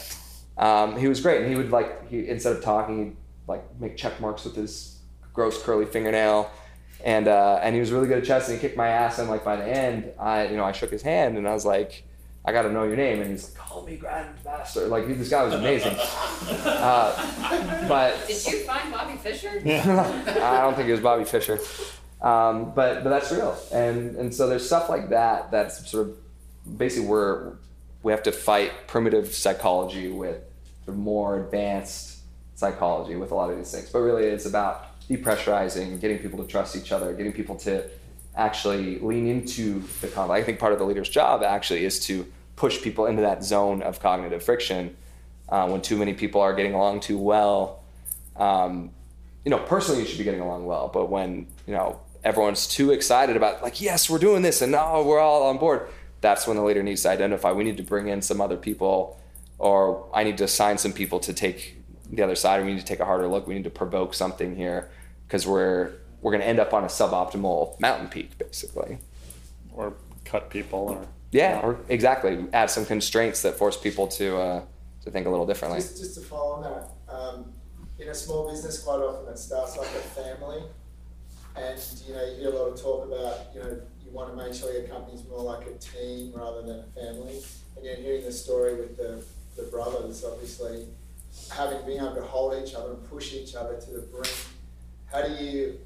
[0.58, 3.98] Um, he was great, and he would like he instead of talking, he'd like make
[3.98, 5.00] check marks with his
[5.34, 6.50] gross curly fingernail.
[7.04, 9.20] And, uh, and he was really good at chess, and he kicked my ass.
[9.20, 11.66] And like by the end, I you know I shook his hand, and I was
[11.66, 12.04] like,
[12.48, 13.22] I got to know your name.
[13.22, 14.88] And he's like, call me Grandmaster.
[14.88, 15.96] Like, this guy was amazing.
[16.66, 19.62] Uh, but Did you find Bobby Fischer?
[19.66, 21.60] I don't think it was Bobby Fischer.
[22.22, 23.58] Um, but, but that's real.
[23.74, 27.54] And, and so there's stuff like that that's sort of basically where
[28.04, 30.42] we have to fight primitive psychology with
[30.86, 32.20] the more advanced
[32.56, 33.90] psychology with a lot of these things.
[33.90, 37.90] But really, it's about depressurizing, getting people to trust each other, getting people to
[38.36, 40.42] actually lean into the conflict.
[40.42, 43.82] I think part of the leader's job actually is to push people into that zone
[43.82, 44.96] of cognitive friction
[45.50, 47.84] uh, when too many people are getting along too well.
[48.36, 48.92] Um,
[49.44, 52.92] you know, personally, you should be getting along well, but when you know everyone's too
[52.92, 55.88] excited about like, yes, we're doing this, and now we're all on board.
[56.22, 57.52] That's when the leader needs to identify.
[57.52, 59.20] We need to bring in some other people,
[59.60, 61.78] or I need to assign some people to take
[62.12, 62.66] the other side.
[62.66, 63.48] We need to take a harder look.
[63.48, 64.90] We need to provoke something here
[65.28, 65.94] because we're
[66.26, 68.98] we're going to end up on a suboptimal mountain peak, basically.
[69.72, 74.62] Or cut people, or Yeah, or exactly add some constraints that force people to uh,
[75.04, 75.82] to think a little differently.
[75.82, 77.54] Just, just to follow on that, um,
[78.00, 80.64] in a small business, quite often it starts like a family,
[81.56, 84.36] and you know you hear a lot of talk about you know you want to
[84.36, 87.40] make sure your company's more like a team rather than a family.
[87.76, 89.24] And you're hearing the story with the,
[89.58, 90.88] the brothers, obviously
[91.52, 94.34] having being able to hold each other and push each other to the brink.
[95.12, 95.78] How do you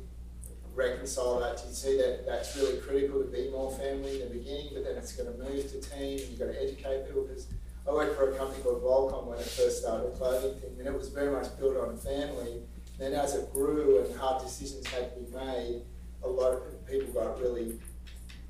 [0.80, 1.58] reconcile that?
[1.58, 4.86] Do you see that that's really critical to be more family in the beginning, but
[4.86, 7.48] then it's going to move to team, and you've got to educate people because
[7.88, 10.98] I worked for a company called Volcom when it first started clothing thing, and it
[10.98, 12.62] was very much built on family.
[12.98, 15.82] Then as it grew and hard decisions had to be made,
[16.24, 17.80] a lot of people got really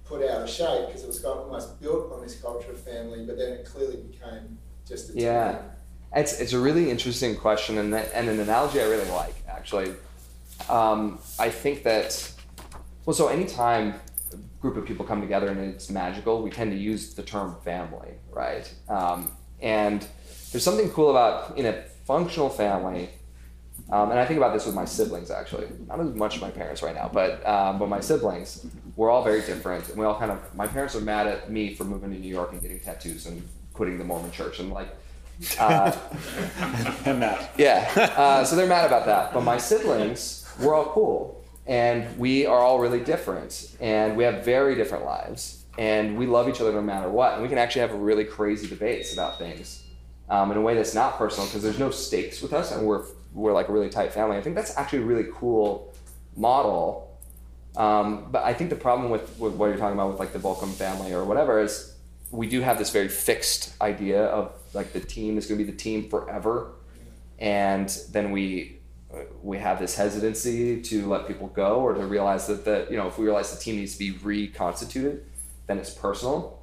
[0.05, 3.37] put out of shape because it was almost built on this culture of family, but
[3.37, 4.57] then it clearly became
[4.87, 5.23] just a team.
[5.23, 5.61] Yeah.
[6.15, 9.93] It's, it's a really interesting question and, that, and an analogy I really like, actually.
[10.69, 12.31] Um, I think that,
[13.05, 13.95] well, so anytime
[14.33, 17.55] a group of people come together and it's magical, we tend to use the term
[17.63, 18.71] family, right?
[18.87, 20.05] Um, and
[20.51, 23.09] there's something cool about in a functional family,
[23.91, 25.67] um, and I think about this with my siblings actually.
[25.87, 28.65] Not as much my parents right now, but um, but my siblings,
[28.95, 30.55] we're all very different, and we all kind of.
[30.55, 33.41] My parents are mad at me for moving to New York and getting tattoos and
[33.73, 34.89] quitting the Mormon Church, and like,
[35.59, 35.91] uh,
[37.05, 37.51] and that.
[37.57, 37.91] yeah.
[38.15, 39.33] Uh, so they're mad about that.
[39.33, 41.43] But my siblings, we're all cool.
[41.65, 43.75] And we are all really different.
[43.79, 45.63] And we have very different lives.
[45.77, 47.33] And we love each other no matter what.
[47.33, 49.83] And we can actually have really crazy debates about things
[50.29, 53.03] um, in a way that's not personal because there's no stakes with us and we're,
[53.33, 54.37] we're like a really tight family.
[54.37, 55.93] I think that's actually a really cool
[56.35, 57.17] model.
[57.77, 60.39] Um, but I think the problem with, with what you're talking about with like the
[60.39, 61.95] Volcom family or whatever is
[62.31, 65.71] we do have this very fixed idea of like the team is going to be
[65.71, 66.73] the team forever
[67.39, 68.78] and then we
[69.41, 73.07] we have this hesitancy to let people go or to realize that the you know
[73.07, 75.25] if we realize the team needs to be reconstituted
[75.67, 76.59] then it's personal.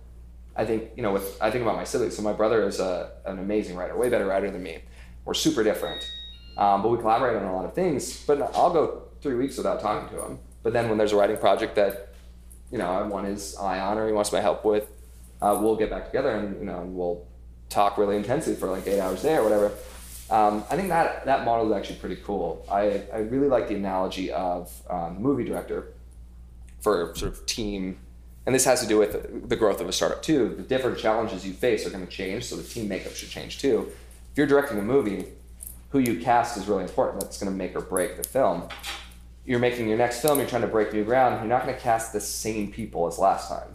[0.54, 2.16] I think you know with i think about my siblings.
[2.16, 4.78] So my brother is a, an amazing writer way better writer than me.
[5.24, 6.08] We're super different.
[6.56, 9.80] Um, but we collaborate on a lot of things but i'll go three weeks without
[9.80, 10.38] talking to him.
[10.62, 12.14] But then when there's a writing project that
[12.70, 14.88] you know i want his eye on or he wants my help with
[15.42, 17.26] uh, we'll get back together and you know we'll
[17.68, 19.72] talk really intensely for like eight hours a day or whatever
[20.28, 22.66] Um, I think that that model is actually pretty cool.
[22.70, 25.92] I, I really like the analogy of um, movie director
[26.80, 27.98] for sort of team,
[28.44, 30.54] and this has to do with the growth of a startup too.
[30.56, 33.58] The different challenges you face are going to change, so the team makeup should change
[33.58, 33.92] too.
[34.32, 35.26] If you're directing a movie,
[35.90, 37.20] who you cast is really important.
[37.20, 38.68] That's going to make or break the film.
[39.44, 40.38] You're making your next film.
[40.38, 41.40] You're trying to break new ground.
[41.40, 43.68] You're not going to cast the same people as last time,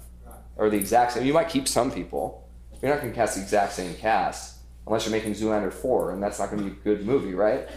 [0.58, 1.26] or the exact same.
[1.26, 2.46] You might keep some people.
[2.82, 4.51] You're not going to cast the exact same cast
[4.88, 7.68] unless you're making Zoolander 4, and that's not going to be a good movie, right?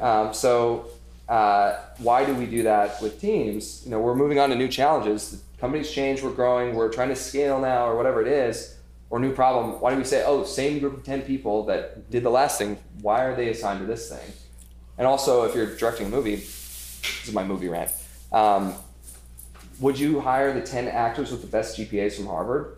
[0.00, 0.88] Um, so,
[1.28, 3.82] uh, why do we do that with teams?
[3.84, 5.30] You know, we're moving on to new challenges.
[5.32, 8.76] The companies change, we're growing, we're trying to scale now, or whatever it is,
[9.10, 9.80] or new problem.
[9.80, 12.78] Why do we say, oh, same group of 10 people that did the last thing,
[13.02, 14.32] why are they assigned to this thing?
[14.98, 17.90] And also, if you're directing a movie, this is my movie rant.
[18.32, 18.74] Um,
[19.80, 22.75] would you hire the 10 actors with the best GPAs from Harvard?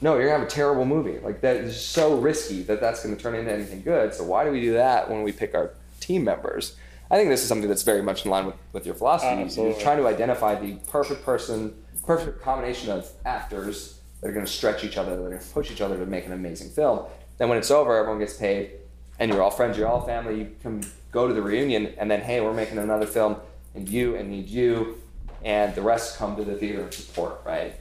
[0.00, 1.18] No, you're gonna have a terrible movie.
[1.18, 4.14] Like that is so risky that that's gonna turn into anything good.
[4.14, 5.70] So why do we do that when we pick our
[6.00, 6.76] team members?
[7.10, 9.42] I think this is something that's very much in line with, with your philosophy.
[9.42, 9.74] Absolutely.
[9.74, 11.74] You're trying to identify the perfect person,
[12.04, 15.80] perfect combination of actors that are gonna stretch each other, that are gonna push each
[15.80, 17.06] other to make an amazing film.
[17.38, 18.72] Then when it's over, everyone gets paid,
[19.18, 20.38] and you're all friends, you're all family.
[20.38, 23.36] You can go to the reunion, and then hey, we're making another film,
[23.74, 25.00] and you and need you,
[25.44, 27.74] and the rest come to the theater and support, right?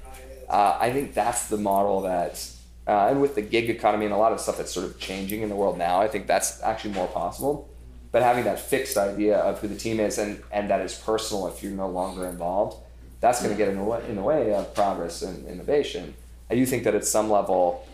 [0.49, 2.45] Uh, I think that's the model that,
[2.87, 5.41] uh, and with the gig economy and a lot of stuff that's sort of changing
[5.41, 7.69] in the world now, I think that's actually more possible.
[8.11, 11.47] But having that fixed idea of who the team is and, and that is personal
[11.47, 12.77] if you're no longer involved,
[13.19, 16.13] that's going to get in the, way, in the way of progress and innovation.
[16.49, 17.85] I do think that at some level,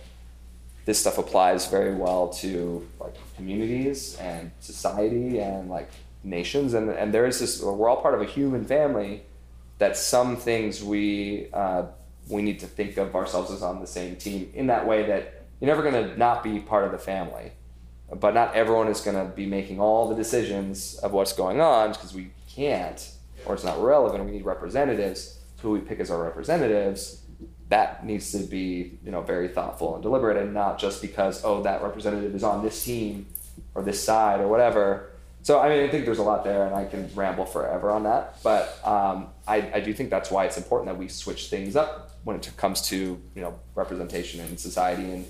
[0.85, 5.89] this stuff applies very well to like communities and society and like
[6.23, 6.73] nations.
[6.73, 9.23] And, and there is this, we're all part of a human family
[9.77, 11.85] that some things we, uh,
[12.27, 15.43] we need to think of ourselves as on the same team in that way that
[15.59, 17.51] you're never going to not be part of the family
[18.13, 21.91] but not everyone is going to be making all the decisions of what's going on
[21.91, 23.11] because we can't
[23.45, 27.21] or it's not relevant we need representatives who we pick as our representatives
[27.69, 31.61] that needs to be you know very thoughtful and deliberate and not just because oh
[31.63, 33.25] that representative is on this team
[33.75, 35.11] or this side or whatever
[35.43, 38.03] so I mean, I think there's a lot there, and I can ramble forever on
[38.03, 38.37] that.
[38.43, 42.10] But um, I, I do think that's why it's important that we switch things up
[42.23, 45.25] when it comes to you know representation in society, and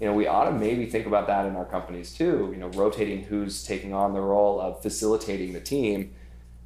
[0.00, 2.50] you know we ought to maybe think about that in our companies too.
[2.52, 6.12] You know, rotating who's taking on the role of facilitating the team.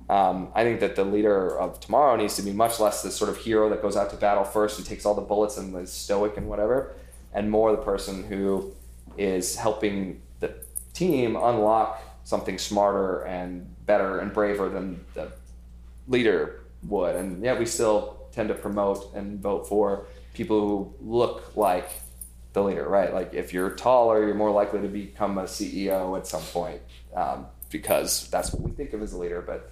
[0.08, 3.30] Um, I think that the leader of tomorrow needs to be much less the sort
[3.30, 5.92] of hero that goes out to battle first and takes all the bullets and is
[5.92, 6.92] stoic and whatever,
[7.32, 8.74] and more the person who
[9.16, 10.54] is helping the
[10.92, 15.32] team unlock something smarter and better and braver than the
[16.08, 17.16] leader would.
[17.16, 21.88] And yet we still tend to promote and vote for people who look like
[22.52, 23.12] the leader, right?
[23.12, 26.82] Like if you're taller, you're more likely to become a CEO at some point
[27.14, 29.40] um, because that's what we think of as a leader.
[29.40, 29.70] But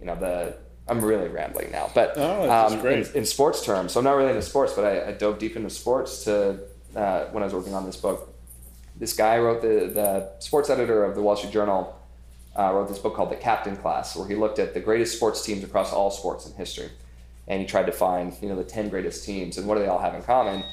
[0.00, 0.56] you know, the
[0.88, 1.90] I'm really rambling now.
[1.94, 5.08] But Oh, um, in, in sports terms, so I'm not really into sports, but I,
[5.08, 6.60] I dove deep into sports to
[6.94, 8.32] uh, when I was working on this book
[8.96, 11.98] this guy wrote the, the sports editor of the Wall Street Journal
[12.56, 15.44] uh, wrote this book called The Captain Class, where he looked at the greatest sports
[15.44, 16.90] teams across all sports in history,
[17.48, 19.88] and he tried to find you know the ten greatest teams and what do they
[19.88, 20.64] all have in common.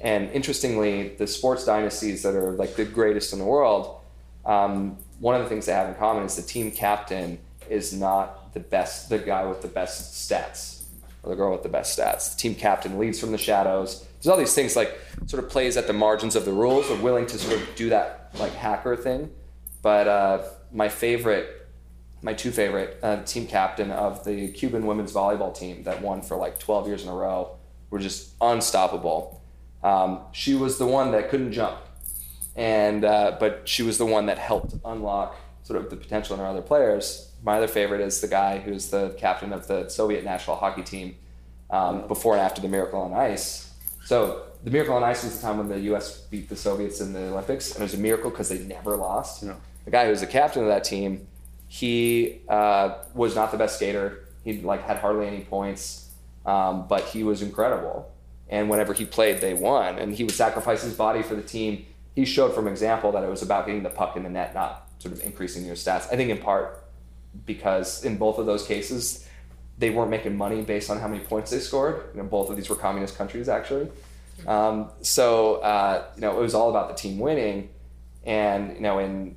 [0.00, 4.00] And interestingly, the sports dynasties that are like the greatest in the world,
[4.44, 7.38] um, one of the things they have in common is the team captain
[7.70, 10.84] is not the best, the guy with the best stats
[11.22, 12.34] or the girl with the best stats.
[12.34, 14.06] The team captain leads from the shadows.
[14.14, 17.02] There's all these things like sort of plays at the margins of the rules, are
[17.02, 19.30] willing to sort of do that like hacker thing.
[19.82, 20.42] But uh,
[20.72, 21.65] my favorite,
[22.26, 26.36] my two favorite uh, team captain of the Cuban women's volleyball team that won for
[26.36, 27.56] like 12 years in a row
[27.88, 29.40] were just unstoppable.
[29.84, 31.78] Um, she was the one that couldn't jump,
[32.56, 36.40] and uh, but she was the one that helped unlock sort of the potential in
[36.40, 37.30] our other players.
[37.44, 41.14] My other favorite is the guy who's the captain of the Soviet national hockey team
[41.70, 43.72] um, before and after the Miracle on Ice.
[44.04, 46.22] So the Miracle on Ice was the time when the U.S.
[46.22, 49.44] beat the Soviets in the Olympics, and it was a miracle because they never lost.
[49.44, 49.54] Yeah.
[49.84, 51.28] The guy who was the captain of that team,
[51.68, 54.24] he uh, was not the best skater.
[54.44, 56.10] He like had hardly any points,
[56.44, 58.12] um, but he was incredible.
[58.48, 59.98] And whenever he played, they won.
[59.98, 61.84] And he would sacrifice his body for the team.
[62.14, 64.88] He showed from example that it was about getting the puck in the net, not
[64.98, 66.06] sort of increasing your stats.
[66.12, 66.84] I think in part
[67.44, 69.26] because in both of those cases,
[69.78, 72.04] they weren't making money based on how many points they scored.
[72.14, 73.90] You know, both of these were communist countries, actually.
[74.46, 77.70] Um, so uh, you know, it was all about the team winning,
[78.24, 79.36] and you know, in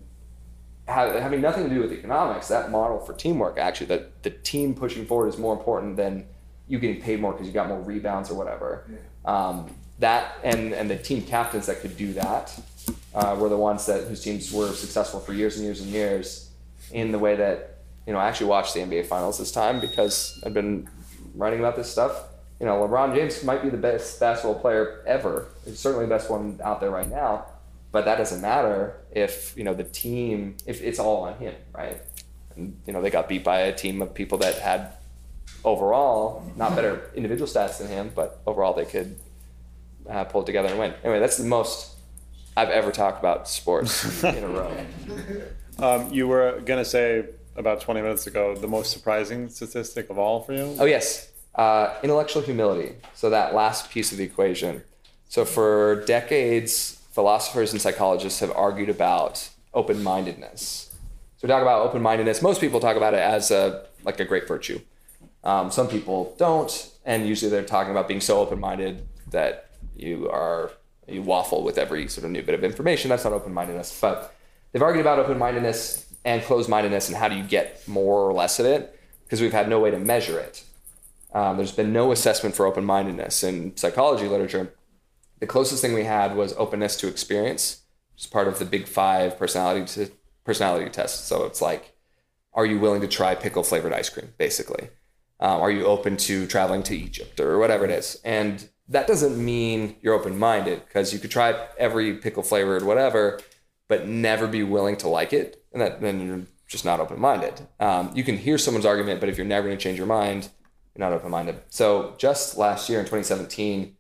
[0.89, 5.05] having nothing to do with economics, that model for teamwork actually, that the team pushing
[5.05, 6.25] forward is more important than
[6.67, 8.85] you getting paid more because you got more rebounds or whatever.
[9.25, 12.57] Um, that and and the team captains that could do that
[13.13, 16.51] uh, were the ones that whose teams were successful for years and years and years
[16.91, 20.41] in the way that you know I actually watched the NBA Finals this time because
[20.45, 20.89] I've been
[21.35, 22.23] writing about this stuff.
[22.59, 25.47] You know, LeBron James might be the best basketball player ever.
[25.65, 27.45] He's certainly the best one out there right now.
[27.91, 31.99] But that doesn't matter if you know the team if it's all on him, right?
[32.55, 34.93] And you know they got beat by a team of people that had
[35.63, 39.17] overall not better individual stats than him, but overall they could
[40.09, 40.93] uh, pull it together and win.
[41.03, 41.95] Anyway, that's the most
[42.55, 44.85] I've ever talked about sports in a row.
[45.79, 47.25] Um, you were gonna say
[47.55, 50.75] about 20 minutes ago the most surprising statistic of all for you.
[50.79, 52.95] Oh yes, uh, intellectual humility.
[53.15, 54.83] So that last piece of the equation.
[55.27, 60.95] So for decades, philosophers and psychologists have argued about open-mindedness.
[61.35, 62.41] So we talk about open-mindedness.
[62.41, 64.79] Most people talk about it as a like a great virtue.
[65.43, 66.71] Um, some people don't,
[67.03, 70.71] and usually they're talking about being so open-minded that you are
[71.09, 73.09] you waffle with every sort of new bit of information.
[73.09, 74.33] That's not open-mindedness, but
[74.71, 78.65] they've argued about open-mindedness and closed-mindedness and how do you get more or less of
[78.65, 80.63] it because we've had no way to measure it.
[81.33, 84.71] Um, there's been no assessment for open-mindedness in psychology literature.
[85.39, 87.81] The closest thing we had was openness to experience,
[88.13, 90.11] which is part of the Big Five personality
[90.43, 91.27] personality test.
[91.27, 91.95] So it's like,
[92.53, 94.89] are you willing to try pickle flavored ice cream, basically?
[95.39, 98.19] Um, are you open to traveling to Egypt or whatever it is?
[98.25, 103.39] And that doesn't mean you're open minded because you could try every pickle flavored whatever,
[103.87, 105.63] but never be willing to like it.
[105.71, 107.61] And that, then you're just not open minded.
[107.79, 110.49] Um, you can hear someone's argument, but if you're never going to change your mind,
[110.95, 111.61] you're not open minded.
[111.69, 113.95] So just last year in 2017,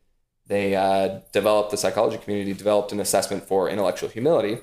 [0.49, 4.57] they uh, developed, the psychology community developed an assessment for intellectual humility,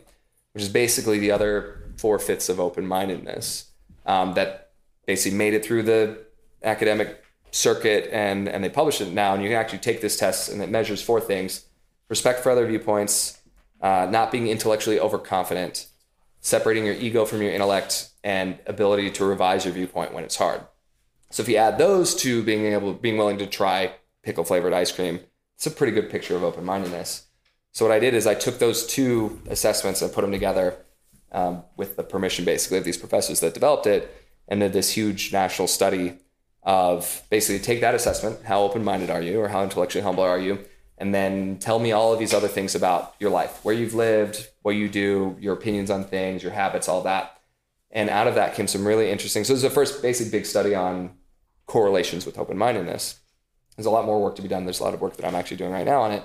[0.53, 3.71] which is basically the other four fifths of open mindedness
[4.05, 4.73] um, that
[5.07, 6.19] basically made it through the
[6.65, 7.23] academic
[7.53, 10.61] circuit and and they publish it now and you can actually take this test and
[10.61, 11.67] it measures four things.
[12.09, 13.41] Respect for other viewpoints
[13.81, 15.87] uh, not being intellectually overconfident
[16.41, 20.61] separating your ego from your intellect and ability to revise your viewpoint when it's hard.
[21.31, 24.91] So if you add those to being able being willing to try pickle flavored ice
[24.91, 25.21] cream
[25.57, 27.27] it's a pretty good picture of open-mindedness.
[27.73, 30.77] So what i did is i took those two assessments and put them together
[31.33, 34.15] um, with the permission basically of these professors that developed it
[34.49, 36.19] and did this huge national study
[36.63, 40.65] of basically take that assessment how open-minded are you or how intellectually humble are you
[40.99, 44.49] and then tell me all of these other things about your life where you've lived
[44.63, 47.39] what you do your opinions on things your habits all that.
[47.91, 50.47] And out of that came some really interesting so this is the first basic big
[50.47, 51.13] study on
[51.67, 53.21] correlations with open-mindedness
[53.77, 55.35] there's a lot more work to be done there's a lot of work that i'm
[55.35, 56.25] actually doing right now on it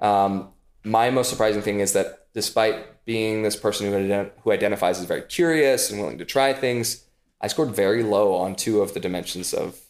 [0.00, 0.48] um,
[0.84, 5.04] my most surprising thing is that despite being this person who, ident- who identifies as
[5.04, 7.04] very curious and willing to try things
[7.42, 9.80] I scored very low on two of the dimensions of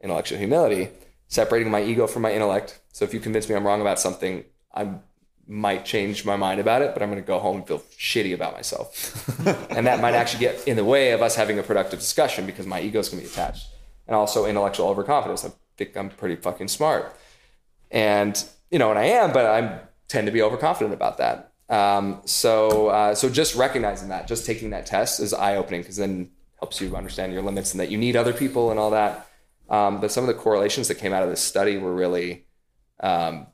[0.00, 0.88] intellectual humility,
[1.28, 2.80] separating my ego from my intellect.
[2.92, 4.44] So if you convince me I'm wrong about something,
[4.74, 4.90] I
[5.46, 8.34] might change my mind about it, but I'm going to go home and feel shitty
[8.34, 9.28] about myself.
[9.70, 12.66] and that might actually get in the way of us having a productive discussion because
[12.66, 13.68] my ego is going to be attached.
[14.08, 15.44] And also intellectual overconfidence.
[15.44, 17.16] I think I'm pretty fucking smart.
[17.90, 21.52] And, you know, and I am, but I tend to be overconfident about that.
[21.68, 25.96] Um, so, uh, so just recognizing that, just taking that test is eye opening because
[25.96, 29.28] then helps you understand your limits and that you need other people and all that.
[29.68, 32.46] Um, but some of the correlations that came out of this study were really
[33.00, 33.48] um,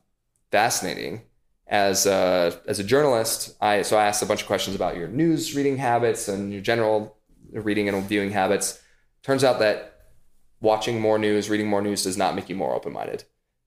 [0.51, 1.23] fascinating.
[1.65, 5.07] As a, as a journalist, I so I asked a bunch of questions about your
[5.07, 7.17] news reading habits and your general
[7.51, 8.79] reading and viewing habits.
[9.23, 9.92] Turns out that
[10.63, 13.25] watching more news, reading more news, does not make you more open minded.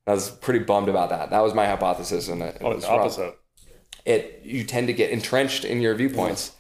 [0.09, 1.31] I was pretty bummed about that.
[1.31, 2.85] That was my hypothesis, and it, Oh, wrong.
[2.85, 3.39] opposite.
[4.05, 6.53] It you tend to get entrenched in your viewpoints.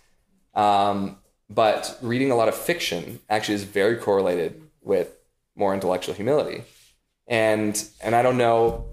[0.54, 1.18] Um,
[1.48, 5.16] but reading a lot of fiction actually is very correlated with
[5.54, 6.62] more intellectual humility.
[7.28, 8.86] And and I don't know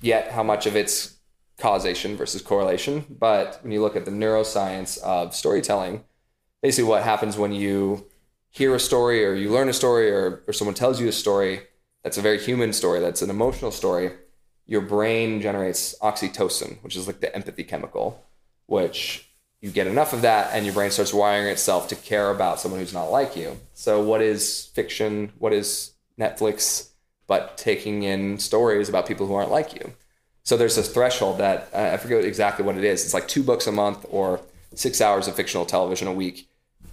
[0.00, 1.16] yet how much of it's
[1.58, 6.02] causation versus correlation, but when you look at the neuroscience of storytelling,
[6.62, 8.06] basically what happens when you
[8.50, 11.62] hear a story or you learn a story or, or someone tells you a story
[12.02, 14.12] that's a very human story, that's an emotional story,
[14.66, 18.24] your brain generates oxytocin, which is like the empathy chemical,
[18.66, 19.28] which
[19.60, 22.80] you get enough of that and your brain starts wiring itself to care about someone
[22.80, 23.58] who's not like you.
[23.74, 25.32] So, what is fiction?
[25.38, 26.88] What is Netflix?
[27.26, 29.92] But taking in stories about people who aren't like you.
[30.42, 33.04] So, there's this threshold that uh, I forget exactly what it is.
[33.04, 34.40] It's like two books a month or
[34.74, 36.48] six hours of fictional television a week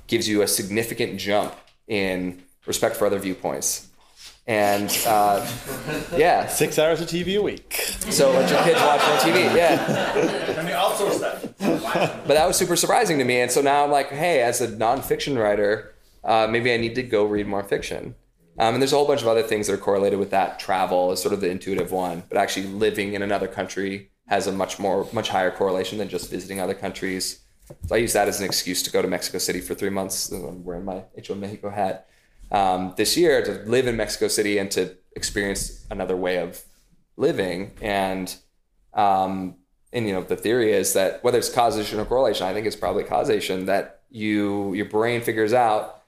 [0.08, 1.54] gives you a significant jump
[1.88, 3.88] in respect for other viewpoints.
[4.46, 5.46] And uh,
[6.16, 7.74] yeah, Six hours of TV a week.
[8.10, 9.54] so let your kids watch more TV.
[9.56, 10.14] Yeah.
[10.56, 11.58] Let me outsource that.
[12.26, 13.42] but that was super surprising to me.
[13.42, 15.94] And so now I'm like, hey, as a nonfiction writer,
[16.24, 18.16] uh, maybe I need to go read more fiction.
[18.60, 20.60] Um, and there's a whole bunch of other things that are correlated with that.
[20.60, 24.52] Travel is sort of the intuitive one, but actually living in another country has a
[24.52, 27.40] much more much higher correlation than just visiting other countries.
[27.88, 30.32] So I use that as an excuse to go to Mexico City for three months.
[30.32, 32.08] I'm wearing my H1 Mexico hat
[32.52, 36.64] um, this year to live in Mexico City and to experience another way of
[37.18, 37.74] living.
[37.82, 38.34] And
[38.94, 39.56] um,
[39.94, 42.76] and you know the theory is that whether it's causation or correlation, I think it's
[42.76, 46.04] probably causation that you your brain figures out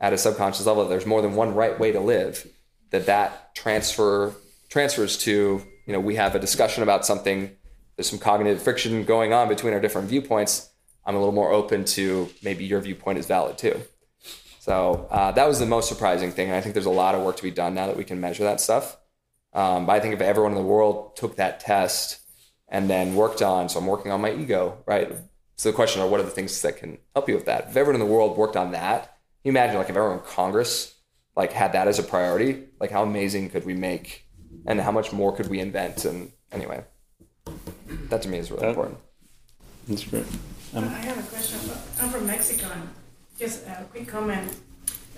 [0.00, 2.46] at a subconscious level that there's more than one right way to live.
[2.90, 4.34] That that transfer
[4.68, 7.50] transfers to you know we have a discussion about something.
[7.96, 10.70] There's some cognitive friction going on between our different viewpoints.
[11.06, 13.80] I'm a little more open to maybe your viewpoint is valid too.
[14.60, 16.48] So uh, that was the most surprising thing.
[16.48, 18.20] And I think there's a lot of work to be done now that we can
[18.20, 18.96] measure that stuff.
[19.52, 22.20] Um, but I think if everyone in the world took that test
[22.68, 25.12] and then worked on, so I'm working on my ego, right?
[25.56, 27.68] So the question are, what are the things that can help you with that?
[27.68, 29.12] If everyone in the world worked on that, can
[29.44, 30.94] you imagine like if everyone in Congress
[31.36, 34.26] like had that as a priority, like how amazing could we make
[34.66, 36.04] and how much more could we invent?
[36.06, 36.84] And anyway,
[38.08, 38.98] that to me is really That- important.
[39.86, 40.24] That's great.
[40.74, 41.60] Um, I have a question.
[42.00, 42.66] I'm from Mexico.
[42.72, 42.88] and
[43.38, 44.52] Just a quick comment.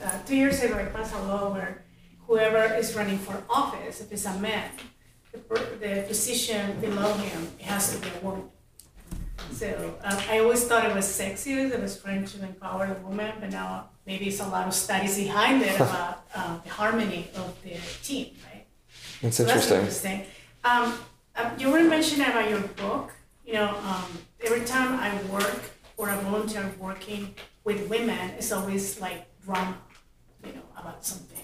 [0.03, 1.83] Uh, two years ago, I passed a law where
[2.27, 4.71] whoever is running for office, if it's a man,
[5.33, 5.39] the,
[5.81, 8.51] the position below him it has to be a woman.
[9.53, 11.73] So uh, I always thought it was sexist.
[11.73, 15.17] It was trying to empower the woman, but now maybe it's a lot of studies
[15.17, 18.67] behind it about uh, the harmony of the team, right?
[19.23, 19.79] That's So that's interesting.
[19.81, 20.27] interesting.
[20.65, 20.99] Um,
[21.35, 23.13] uh, you were mentioning about your book.
[23.47, 24.07] You know, um,
[24.45, 25.63] every time I work
[25.97, 27.35] or I volunteer working
[27.65, 29.79] with women, it's always like drama,
[30.45, 31.39] you know, about something.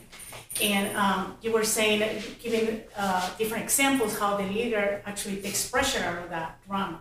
[0.60, 6.02] And um, you were saying, giving uh, different examples how the leader actually takes pressure
[6.04, 7.00] out of that drama,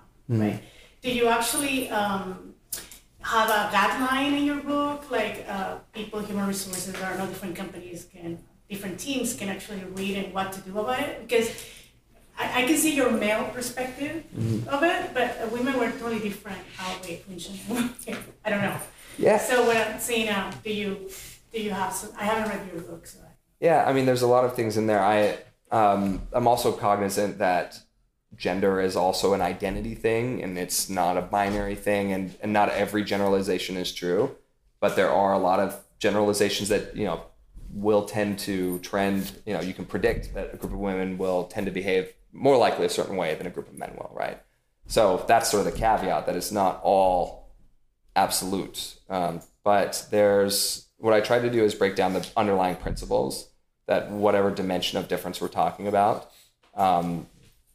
[0.53, 0.61] right?
[1.01, 2.53] Do you actually um,
[3.21, 8.07] have a guideline in your book, like uh, people, human resources, or no different companies
[8.13, 8.37] can,
[8.69, 11.27] different teams can actually read and what to do about it?
[11.27, 11.49] Because
[12.41, 14.15] I, I can see your male perspective
[14.75, 17.53] of it, but uh, women were totally different how we function.
[18.45, 18.77] I don't know.
[19.17, 19.37] Yeah.
[19.37, 21.09] So what I'm saying now, do you
[21.53, 22.09] do you have some?
[22.17, 23.19] I haven't read your book, so.
[23.19, 25.03] I- Yeah, I mean, there's a lot of things in there.
[25.15, 25.37] I
[25.79, 26.03] um,
[26.37, 27.79] I'm also cognizant that
[28.35, 32.67] gender is also an identity thing, and it's not a binary thing, and and not
[32.69, 34.21] every generalization is true,
[34.79, 35.69] but there are a lot of
[35.99, 37.19] generalizations that you know
[37.73, 39.21] will tend to trend.
[39.45, 42.57] You know, you can predict that a group of women will tend to behave more
[42.57, 44.41] likely a certain way than a group of men will, right?
[44.87, 47.51] So that's sort of the caveat that it's not all
[48.15, 48.95] absolute.
[49.09, 53.49] Um, but there's what I try to do is break down the underlying principles
[53.87, 56.29] that whatever dimension of difference we're talking about,
[56.75, 57.27] um,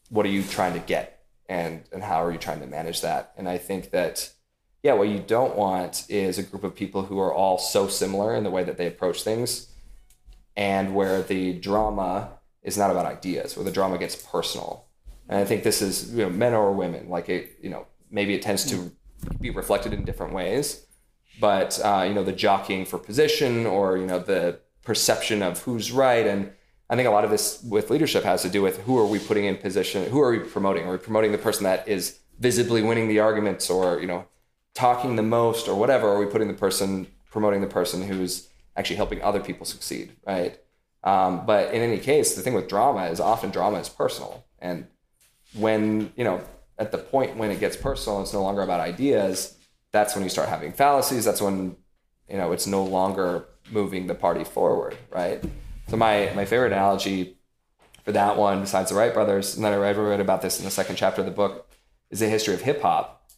[0.09, 3.33] what are you trying to get and, and how are you trying to manage that?
[3.37, 4.31] And I think that,
[4.83, 8.35] yeah, what you don't want is a group of people who are all so similar
[8.35, 9.69] in the way that they approach things
[10.57, 12.36] and where the drama
[12.67, 14.85] is not about ideas, where the drama gets personal.
[15.29, 18.35] And I think this is, you know, men or women, like it, you know, maybe
[18.35, 18.93] it tends to
[19.41, 20.87] be reflected in different ways
[21.41, 25.93] but uh, you know the jockeying for position or you know the perception of who's
[25.93, 26.27] right.
[26.27, 26.53] And
[26.89, 29.19] i think a lot of this with leadership has to do with who are we
[29.19, 30.87] putting in position who are we promoting?
[30.87, 34.27] Are we promoting the person that is visibly winning the arguments or you know
[34.75, 36.09] talking the most or whatever?
[36.09, 40.59] Are we putting the person promoting the person who's actually helping other people succeed right
[41.07, 44.45] um, but in any case the thing with drama is often drama is personal.
[44.59, 44.89] And
[45.55, 46.43] when you know
[46.79, 49.57] at the point when it gets personal it's no longer about ideas.
[49.93, 51.25] That's when you start having fallacies.
[51.25, 51.77] That's when
[52.29, 55.43] you know it's no longer moving the party forward right?
[55.89, 57.39] So my my favorite analogy
[58.05, 60.71] for that one besides the wright brothers and then i read about this in the
[60.71, 61.69] second chapter of the book
[62.11, 63.29] is the history of hip-hop.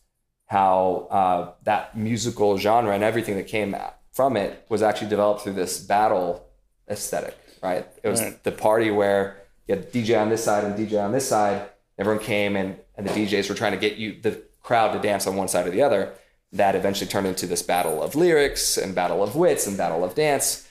[0.47, 3.77] How uh, that musical genre and everything that came
[4.12, 6.49] from it was actually developed through this battle
[6.91, 8.43] aesthetic right it was Right.
[8.45, 9.37] the party where
[9.67, 11.69] you had DJ on this side and DJ on this side.
[11.99, 15.27] Everyone came and, and the DJs were trying to get you the crowd to dance
[15.27, 16.13] on one side or the other.
[16.53, 20.15] That eventually turned into this battle of lyrics and battle of wits and battle of
[20.15, 20.67] dance.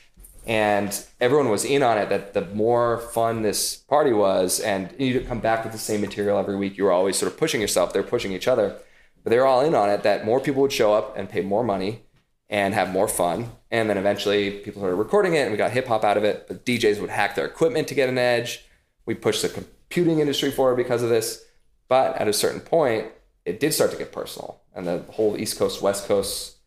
[0.48, 5.14] And everyone was in on it that the more fun this party was, and you
[5.14, 6.78] didn't come back with the same material every week.
[6.78, 7.92] You were always sort of pushing yourself.
[7.94, 8.78] They're pushing each other.
[9.24, 11.42] But they were all in on it that more people would show up and pay
[11.42, 12.04] more money
[12.50, 13.52] and have more fun.
[13.72, 16.46] And then eventually people started recording it and we got hip hop out of it.
[16.48, 18.66] But DJs would hack their equipment to get an edge.
[19.06, 21.44] We pushed the computing industry forward because of this.
[21.90, 23.08] But at a certain point,
[23.46, 24.62] it did start to get personal.
[24.74, 26.58] And the whole East Coast, West Coast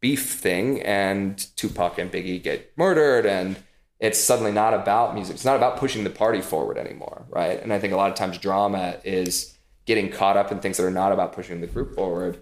[0.00, 3.26] beef thing, and Tupac and Biggie get murdered.
[3.26, 3.56] And
[3.98, 5.34] it's suddenly not about music.
[5.34, 7.26] It's not about pushing the party forward anymore.
[7.28, 7.62] Right.
[7.62, 10.86] And I think a lot of times drama is getting caught up in things that
[10.86, 12.38] are not about pushing the group forward.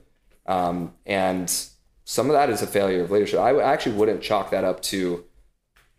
[0.47, 1.53] Um, and
[2.09, 3.39] some of that is a failure of leadership.
[3.39, 5.25] I actually wouldn't chalk that up to,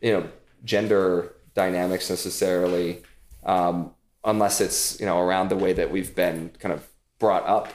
[0.02, 0.28] you know,
[0.64, 3.04] gender dynamics necessarily.
[3.44, 3.94] Um,
[4.24, 6.88] unless it's you know around the way that we've been kind of
[7.20, 7.72] brought up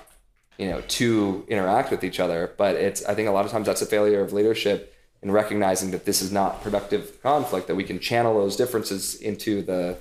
[0.59, 3.67] you know to interact with each other but it's i think a lot of times
[3.67, 7.85] that's a failure of leadership in recognizing that this is not productive conflict that we
[7.85, 9.97] can channel those differences into the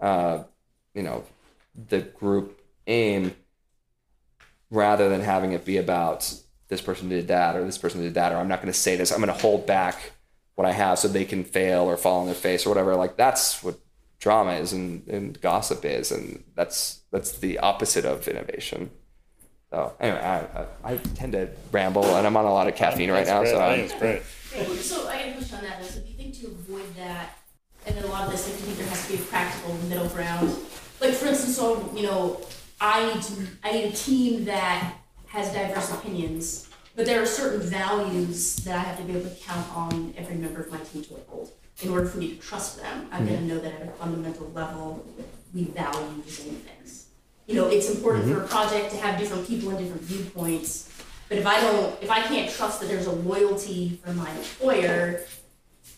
[0.00, 0.42] uh,
[0.94, 1.22] you know
[1.88, 3.34] the group aim
[4.70, 6.34] rather than having it be about
[6.68, 8.96] this person did that or this person did that or i'm not going to say
[8.96, 10.12] this i'm going to hold back
[10.54, 13.16] what i have so they can fail or fall on their face or whatever like
[13.16, 13.78] that's what
[14.18, 18.90] drama is and, and gossip is and that's that's the opposite of innovation
[19.70, 20.38] so anyway I,
[20.88, 23.50] I, I tend to ramble and i'm on a lot of caffeine right now great.
[23.50, 24.22] so I I'm, think it's great.
[24.54, 25.86] So I got a question on that though.
[25.88, 27.38] So if you think to avoid that,
[27.86, 29.74] and then a lot of this, like, you think there has to be a practical
[29.88, 30.56] middle ground.
[31.00, 32.40] Like for instance, so you know,
[32.80, 34.94] I need to, I need a team that
[35.34, 39.34] has diverse opinions, but there are certain values that I have to be able to
[39.42, 41.50] count on every member of my team to uphold.
[41.82, 44.48] In order for me to trust them, I've got to know that at a fundamental
[44.54, 45.04] level,
[45.52, 47.08] we value the same things.
[47.48, 48.34] You know, it's important mm-hmm.
[48.34, 50.88] for a project to have different people and different viewpoints,
[51.28, 55.24] but if I don't, if I can't trust that there's a loyalty from my employer,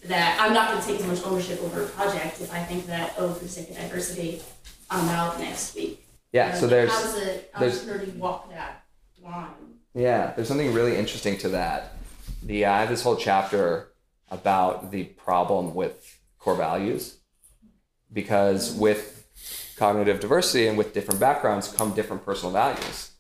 [0.05, 2.87] that I'm not going to take as much ownership over a project if I think
[2.87, 4.41] that oh, for the sake of diversity,
[4.89, 6.07] I'm out next week.
[6.33, 8.86] yeah You know, so there's how does there's- entrepreneur walk that
[9.95, 11.93] Yeah, there's something really interesting to that.
[12.43, 13.93] The I have this whole chapter
[14.31, 17.17] about the problem with core values
[18.13, 19.27] because with
[19.77, 23.11] cognitive diversity and with different backgrounds come different personal values.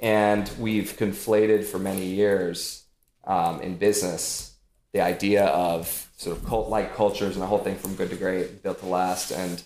[0.00, 2.84] And we've conflated for many years
[3.24, 4.54] um, in business
[4.92, 8.16] the idea of sort of cult like cultures and the whole thing from good to
[8.16, 9.30] great, built to last.
[9.30, 9.62] And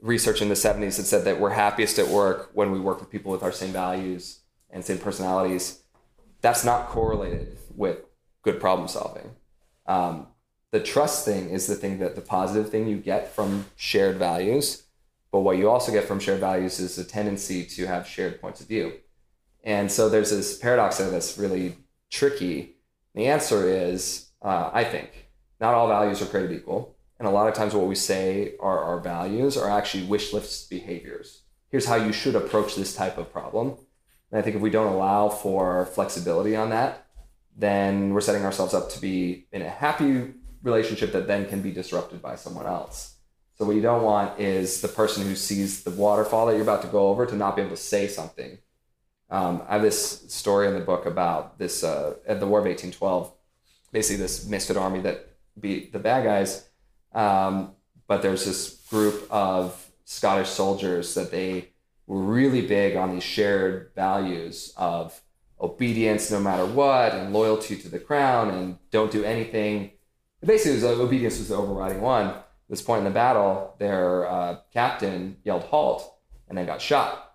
[0.00, 3.10] research in the 70s that said that we're happiest at work when we work with
[3.10, 5.82] people with our same values and same personalities.
[6.40, 7.98] That's not correlated with
[8.42, 9.30] good problem solving.
[9.86, 10.28] Um,
[10.70, 14.84] the trust thing is the thing that the positive thing you get from shared values.
[15.30, 18.60] But what you also get from shared values is a tendency to have shared points
[18.60, 18.94] of view.
[19.64, 21.76] And so there's this paradox there that's really
[22.10, 22.76] tricky.
[23.14, 26.96] The answer is, uh, I think, not all values are created equal.
[27.18, 30.70] And a lot of times, what we say are our values are actually wish list
[30.70, 31.42] behaviors.
[31.68, 33.76] Here's how you should approach this type of problem.
[34.30, 37.06] And I think if we don't allow for flexibility on that,
[37.56, 41.72] then we're setting ourselves up to be in a happy relationship that then can be
[41.72, 43.16] disrupted by someone else.
[43.54, 46.82] So what you don't want is the person who sees the waterfall that you're about
[46.82, 48.58] to go over to not be able to say something.
[49.30, 52.66] Um, I have this story in the book about this uh, at the War of
[52.66, 53.32] 1812.
[53.90, 56.68] Basically, this misfit army that beat the bad guys,
[57.12, 57.72] um,
[58.06, 61.70] but there's this group of Scottish soldiers that they
[62.08, 65.20] were really big on these shared values of
[65.60, 69.90] obedience no matter what and loyalty to the crown and don't do anything.
[70.44, 72.28] Basically, was, uh, obedience was the overriding one.
[72.28, 77.34] At this point in the battle, their uh, captain yelled halt and then got shot.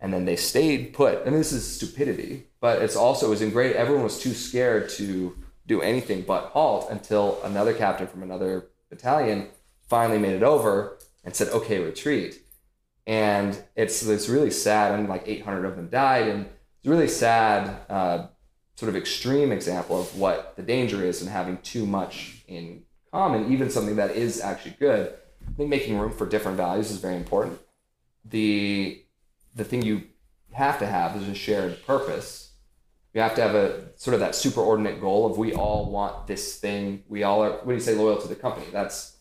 [0.00, 1.26] And then they stayed put.
[1.26, 3.76] And this is stupidity, but it's also it was in great.
[3.76, 5.36] Everyone was too scared to
[5.66, 9.48] do anything but halt until another captain from another battalion
[9.88, 12.45] finally made it over and said, "Okay, retreat."
[13.06, 16.46] And it's it's really sad, and like 800 of them died, and
[16.78, 18.26] it's a really sad, uh,
[18.74, 22.82] sort of extreme example of what the danger is in having too much in
[23.12, 25.14] common, even something that is actually good.
[25.48, 27.58] I think making room for different values is very important.
[28.24, 29.02] The
[29.54, 30.02] the thing you
[30.52, 32.52] have to have is a shared purpose.
[33.14, 36.58] You have to have a sort of that superordinate goal of we all want this
[36.58, 37.04] thing.
[37.08, 37.52] We all are.
[37.64, 39.15] When you say loyal to the company, that's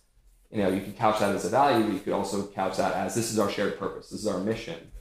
[0.52, 2.94] you know you can couch that as a value, but you could also couch that
[2.94, 4.10] as this is our shared purpose.
[4.10, 4.92] This is our mission.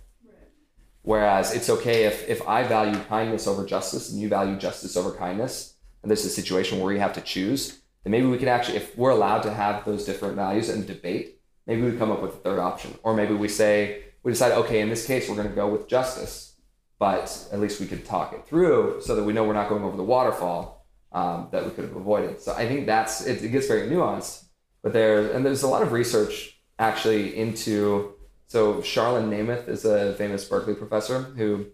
[1.03, 5.13] Whereas it's okay if if I value kindness over justice and you value justice over
[5.13, 8.77] kindness, and there's a situation where we have to choose, then maybe we can actually,
[8.77, 12.35] if we're allowed to have those different values and debate, maybe we come up with
[12.35, 15.49] a third option, or maybe we say we decide, okay, in this case we're going
[15.49, 16.57] to go with justice,
[16.99, 19.85] but at least we could talk it through so that we know we're not going
[19.85, 22.41] over the waterfall um, that we could have avoided.
[22.41, 24.44] So I think that's it, it gets very nuanced,
[24.85, 28.13] but there and there's a lot of research actually into
[28.47, 31.67] so Charlan Nemeth is a famous Berkeley professor who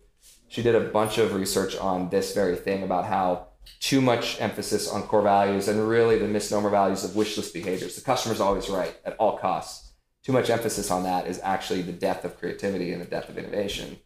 [0.49, 3.49] she did a bunch of research on this very thing about how
[3.81, 7.97] too much emphasis on core values and really the misnomer values of wish list behaviors.
[7.97, 9.93] The customer's always right at all costs.
[10.23, 13.39] Too much emphasis on that is actually the death of creativity and the death of
[13.39, 13.99] innovation.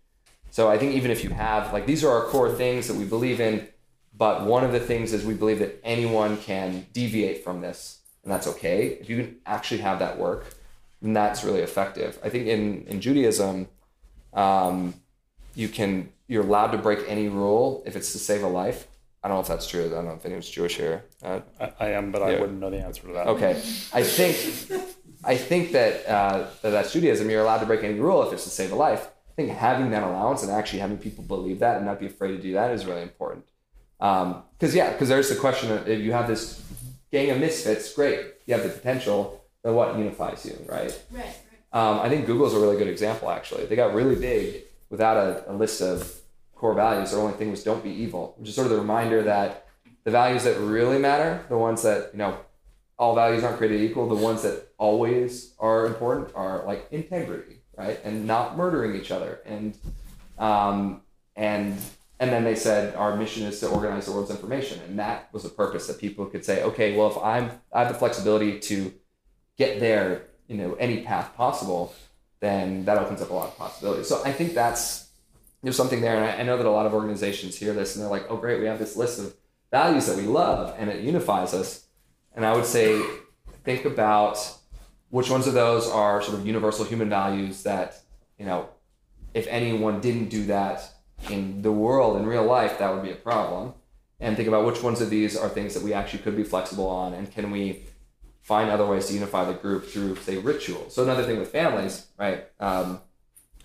[0.50, 3.05] So I think even if you have like these are our core things that we
[3.05, 3.68] believe in,
[4.16, 8.32] but one of the things is we believe that anyone can deviate from this, and
[8.32, 8.98] that's okay.
[9.00, 10.46] If you can actually have that work,
[11.00, 12.18] then that's really effective.
[12.24, 13.68] I think in in Judaism,
[14.32, 14.94] um,
[15.54, 18.88] you can you're allowed to break any rule if it's to save a life.
[19.22, 19.86] I don't know if that's true.
[19.86, 21.04] I don't know if anyone's Jewish here.
[21.22, 23.26] Uh, I, I am, but I wouldn't know the answer to that.
[23.28, 23.52] Okay,
[23.92, 24.36] I think
[25.24, 27.30] I think that uh, that that's Judaism.
[27.30, 29.08] You're allowed to break any rule if it's to save a life.
[29.30, 32.28] I think having that allowance and actually having people believe that and not be afraid
[32.28, 33.44] to do that is really important.
[33.98, 36.62] Because yeah, because there's the question of if you have this
[37.14, 39.44] gang of misfits, great, you have the potential.
[39.62, 40.90] Then what unifies you, right?
[41.12, 41.36] Right, right.
[41.72, 43.30] Um, I think Google's a really good example.
[43.30, 46.12] Actually, they got really big without a, a list of
[46.56, 47.12] core values.
[47.12, 49.66] Their only thing was "don't be evil," which is sort of the reminder that
[50.02, 52.36] the values that really matter, the ones that you know,
[52.98, 54.08] all values aren't created equal.
[54.08, 59.40] The ones that always are important are like integrity, right, and not murdering each other,
[59.46, 59.76] and
[60.38, 61.02] um,
[61.36, 61.78] and
[62.24, 65.44] and then they said our mission is to organize the world's information, and that was
[65.44, 68.94] a purpose that people could say, okay, well, if I'm I have the flexibility to
[69.58, 71.94] get there, you know, any path possible,
[72.40, 74.08] then that opens up a lot of possibilities.
[74.08, 75.10] So I think that's
[75.62, 78.02] there's something there, and I, I know that a lot of organizations hear this and
[78.02, 79.34] they're like, oh, great, we have this list of
[79.70, 81.86] values that we love, and it unifies us.
[82.34, 83.02] And I would say,
[83.64, 84.38] think about
[85.10, 88.00] which ones of those are sort of universal human values that
[88.38, 88.68] you know,
[89.34, 90.93] if anyone didn't do that
[91.30, 93.74] in the world in real life, that would be a problem.
[94.20, 96.88] And think about which ones of these are things that we actually could be flexible
[96.88, 97.84] on, and can we
[98.40, 100.90] find other ways to unify the group through, say, ritual.
[100.90, 102.44] So another thing with families, right?
[102.60, 103.00] Um,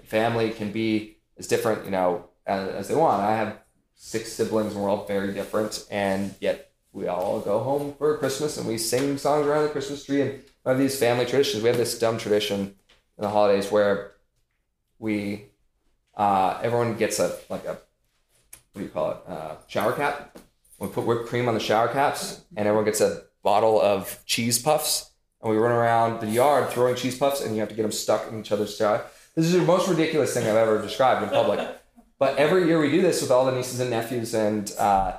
[0.05, 3.22] family can be as different, you know, as, as they want.
[3.22, 3.60] I have
[3.95, 8.57] six siblings, and we're all very different, and yet we all go home for Christmas
[8.57, 11.62] and we sing songs around the Christmas tree, and have these family traditions.
[11.62, 14.14] We have this dumb tradition in the holidays where
[14.97, 15.49] we
[16.20, 17.80] uh, everyone gets a like a
[18.74, 20.38] what do you call it uh, shower cap.
[20.78, 24.62] We put whipped cream on the shower caps, and everyone gets a bottle of cheese
[24.62, 25.12] puffs,
[25.42, 27.92] and we run around the yard throwing cheese puffs, and you have to get them
[27.92, 29.06] stuck in each other's shower.
[29.34, 31.68] This is the most ridiculous thing I've ever described in public.
[32.18, 35.18] But every year we do this with all the nieces and nephews, and uh,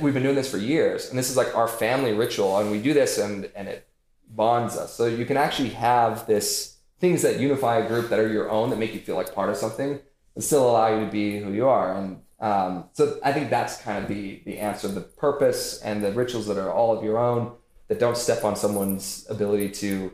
[0.00, 1.10] we've been doing this for years.
[1.10, 3.86] And this is like our family ritual, and we do this, and and it
[4.28, 4.94] bonds us.
[4.94, 8.70] So you can actually have this things that unify a group that are your own
[8.70, 10.00] that make you feel like part of something,
[10.38, 11.94] still allow you to be who you are.
[11.96, 16.12] And um, so I think that's kind of the the answer: the purpose and the
[16.12, 17.52] rituals that are all of your own
[17.88, 20.12] that don't step on someone's ability to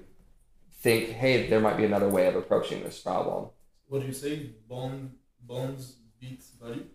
[0.83, 3.49] think, hey, there might be another way of approaching this problem.
[3.89, 4.51] What do you say?
[4.69, 6.87] Bond, bonds beat value.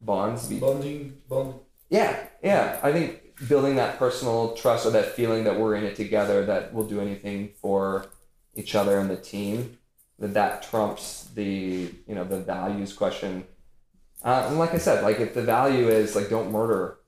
[0.00, 1.54] Bonds, be- Bonding, bond.
[1.88, 2.80] Yeah, yeah.
[2.82, 6.72] I think building that personal trust or that feeling that we're in it together, that
[6.72, 8.06] we'll do anything for
[8.54, 9.78] each other and the team,
[10.22, 13.44] that that trumps the you know the values question.
[14.24, 16.98] Uh, and like I said, like if the value is like don't murder,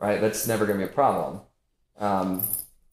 [0.00, 0.22] right?
[0.22, 1.42] That's never gonna be a problem.
[1.98, 2.48] Um,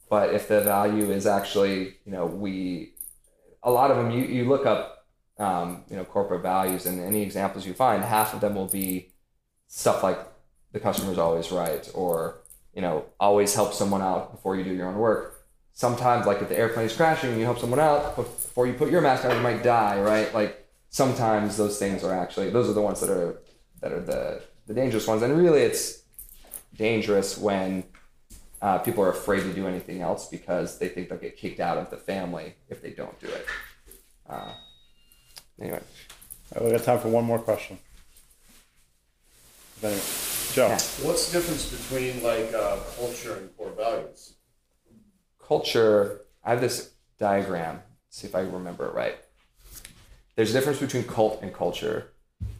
[0.09, 2.95] but if the value is actually you know we,
[3.63, 5.07] a lot of them you you look up
[5.37, 9.13] um, you know corporate values and any examples you find, half of them will be
[9.67, 10.19] stuff like
[10.73, 12.41] the customer's always right or
[12.73, 15.38] you know always help someone out before you do your own work
[15.73, 18.89] sometimes like if the airplane is crashing and you help someone out before you put
[18.89, 22.73] your mask on you might die right like sometimes those things are actually those are
[22.73, 23.41] the ones that are
[23.81, 26.03] that are the the dangerous ones and really it's
[26.75, 27.83] dangerous when
[28.61, 31.77] uh, people are afraid to do anything else because they think they'll get kicked out
[31.77, 33.45] of the family if they don't do it
[34.29, 34.51] uh,
[35.61, 35.79] anyway
[36.55, 37.77] All right, we got time for one more question.
[39.77, 40.69] If any- Joe.
[41.07, 44.33] What's the difference between like uh, culture and core values?
[45.49, 47.81] Culture, I have this diagram.
[48.11, 49.17] See if I remember it right.
[50.35, 52.11] There's a difference between cult and culture.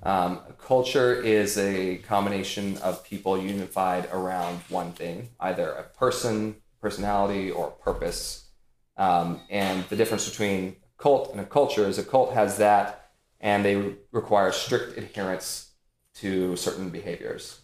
[0.02, 7.52] Um, culture is a combination of people unified around one thing, either a person, personality,
[7.52, 8.50] or purpose.
[8.98, 13.64] Um, and the difference between cult and a culture is a cult has that, and
[13.64, 13.76] they
[14.12, 15.74] require strict adherence
[16.16, 17.62] to certain behaviors.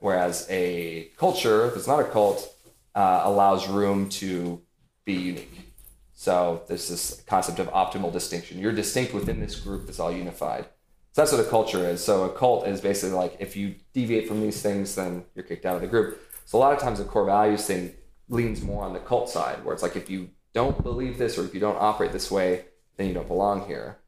[0.00, 2.53] Whereas a culture that's not a cult
[2.94, 4.62] uh, allows room to
[5.04, 5.72] be unique.
[6.14, 8.58] So there's this concept of optimal distinction.
[8.58, 10.64] You're distinct within this group that's all unified.
[11.12, 12.02] So that's what a culture is.
[12.02, 15.66] So a cult is basically like if you deviate from these things, then you're kicked
[15.66, 16.20] out of the group.
[16.44, 17.94] So a lot of times the core values thing
[18.28, 21.44] leans more on the cult side, where it's like if you don't believe this or
[21.44, 22.64] if you don't operate this way,
[22.96, 23.98] then you don't belong here.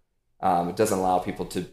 [0.41, 1.67] Um, it doesn't allow people to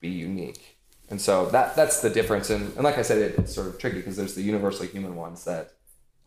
[0.00, 0.78] be unique.
[1.10, 2.50] And so that that's the difference.
[2.50, 5.16] And, and like I said, it, it's sort of tricky because there's the universally human
[5.16, 5.72] ones that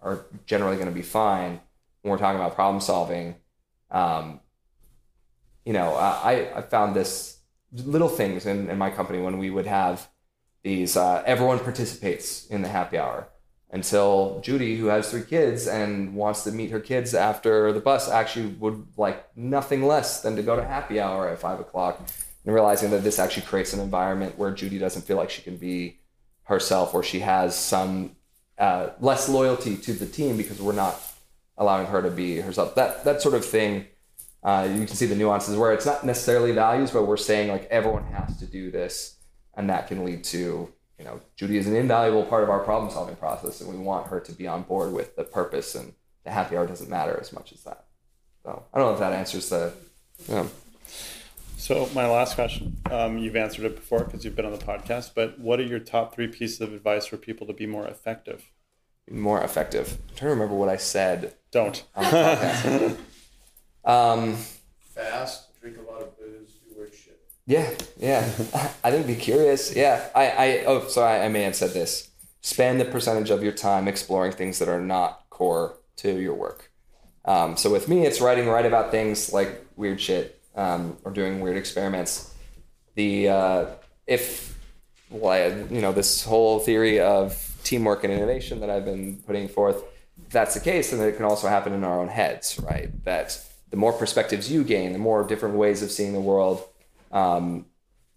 [0.05, 1.59] are generally going to be fine
[2.01, 3.35] when we're talking about problem solving.
[3.91, 4.39] Um,
[5.65, 7.39] you know, I, I found this
[7.73, 10.07] little things in, in my company when we would have
[10.63, 13.27] these, uh, everyone participates in the happy hour
[13.71, 18.07] until Judy, who has three kids and wants to meet her kids after the bus,
[18.07, 21.99] actually would like nothing less than to go to happy hour at five o'clock
[22.45, 25.57] and realizing that this actually creates an environment where Judy doesn't feel like she can
[25.57, 25.99] be
[26.43, 28.14] herself or she has some
[28.57, 30.99] uh, less loyalty to the team because we're not
[31.57, 32.75] allowing her to be herself.
[32.75, 33.85] That that sort of thing
[34.45, 37.65] Uh, you can see the nuances where it's not necessarily values, but we're saying like
[37.71, 39.17] everyone has to do this,
[39.55, 42.91] and that can lead to you know Judy is an invaluable part of our problem
[42.91, 45.93] solving process, and we want her to be on board with the purpose and
[46.25, 47.85] the happy hour doesn't matter as much as that.
[48.43, 49.73] So I don't know if that answers the.
[50.27, 50.49] You know,
[51.65, 55.13] So my last question, um, you've answered it before because you've been on the podcast,
[55.15, 58.51] but what are your top three pieces of advice for people to be more effective?
[59.09, 59.97] more effective.
[60.09, 61.83] I'm trying to remember what I said Don't.
[61.95, 62.97] on the podcast.
[63.83, 64.35] um,
[64.93, 67.19] Fast, drink a lot of booze, do weird shit.
[67.47, 68.21] Yeah, yeah.
[68.83, 69.75] I think be curious.
[69.75, 70.07] Yeah.
[70.13, 72.11] I, I oh so I, I may have said this.
[72.41, 76.71] Spend the percentage of your time exploring things that are not core to your work.
[77.25, 81.39] Um, so with me, it's writing write about things like weird shit um, or doing
[81.39, 82.33] weird experiments.
[82.95, 83.65] The uh,
[84.07, 84.57] if
[85.09, 89.83] well, you know this whole theory of teamwork and innovation that I've been putting forth.
[90.29, 93.03] That's the case, then it can also happen in our own heads, right?
[93.03, 93.39] That
[93.69, 96.63] the more perspectives you gain, the more different ways of seeing the world,
[97.11, 97.65] um,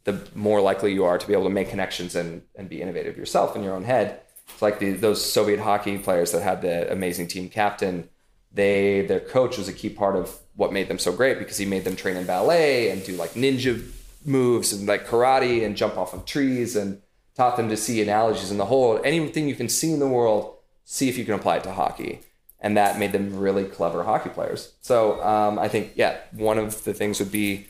[0.05, 3.17] the more likely you are to be able to make connections and, and be innovative
[3.17, 4.21] yourself in your own head.
[4.49, 8.09] It's like the, those Soviet hockey players that had the amazing team captain.
[8.53, 11.67] They their coach was a key part of what made them so great because he
[11.67, 13.85] made them train in ballet and do like ninja
[14.25, 17.01] moves and like karate and jump off of trees and
[17.37, 20.57] taught them to see analogies in the whole anything you can see in the world
[20.85, 22.21] see if you can apply it to hockey.
[22.61, 24.73] And that made them really clever hockey players.
[24.81, 27.69] So um, i think yeah one of the things would be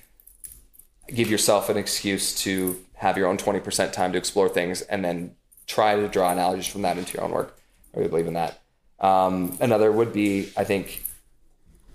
[1.08, 5.34] give yourself an excuse to have your own 20% time to explore things and then
[5.66, 7.58] try to draw analogies from that into your own work.
[7.94, 8.60] I really believe in that
[9.00, 11.04] um, another would be i think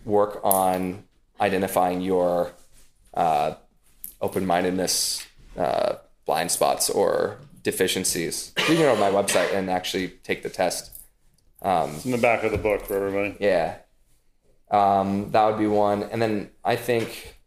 [0.06, 1.04] work on
[1.41, 2.51] identifying your
[3.14, 3.54] uh,
[4.22, 5.26] open-mindedness
[5.58, 5.95] uh,
[6.26, 10.91] blind spots or deficiencies you can go to my website and actually take the test
[11.62, 13.38] um, In the back of the book for everybody.
[13.39, 13.76] yeah.
[14.70, 16.04] Um, that would be one.
[16.04, 17.38] And then I think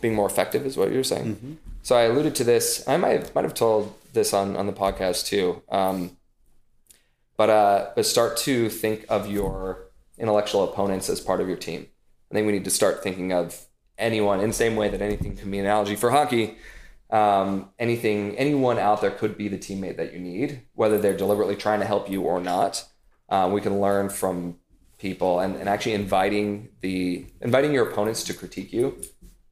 [0.00, 1.58] being more effective is what you're saying.
[1.82, 2.82] So I alluded to this.
[2.88, 5.62] I might might have told this on, on the podcast too.
[5.68, 6.16] Um,
[7.36, 11.86] but uh, but start to think of your intellectual opponents as part of your team.
[12.30, 13.66] I think we need to start thinking of
[13.98, 16.56] anyone in the same way that anything can be an analogy for hockey.
[17.10, 21.54] Um, anything, anyone out there could be the teammate that you need, whether they're deliberately
[21.54, 22.84] trying to help you or not.
[23.28, 24.58] Uh, we can learn from
[24.98, 29.00] people and, and actually inviting the inviting your opponents to critique you,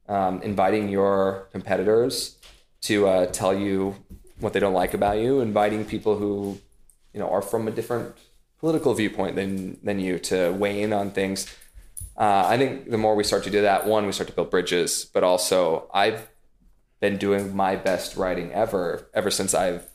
[0.09, 2.37] um, inviting your competitors
[2.81, 3.95] to uh, tell you
[4.39, 6.59] what they don't like about you, inviting people who
[7.15, 8.15] you know are from a different
[8.59, 11.47] political viewpoint than than you to weigh in on things.
[12.17, 14.51] Uh, I think the more we start to do that, one, we start to build
[14.51, 16.29] bridges, but also I've
[16.99, 19.87] been doing my best writing ever ever since I've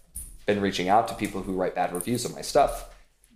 [0.46, 2.88] been reaching out to people who write bad reviews of my stuff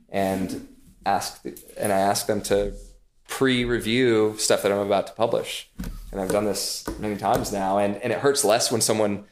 [0.09, 0.67] and
[1.05, 1.45] ask
[1.77, 2.75] and I ask them to
[3.29, 5.71] pre-review stuff that I'm about to publish.
[6.11, 9.25] And I've done this many times now, and, and it hurts less when someone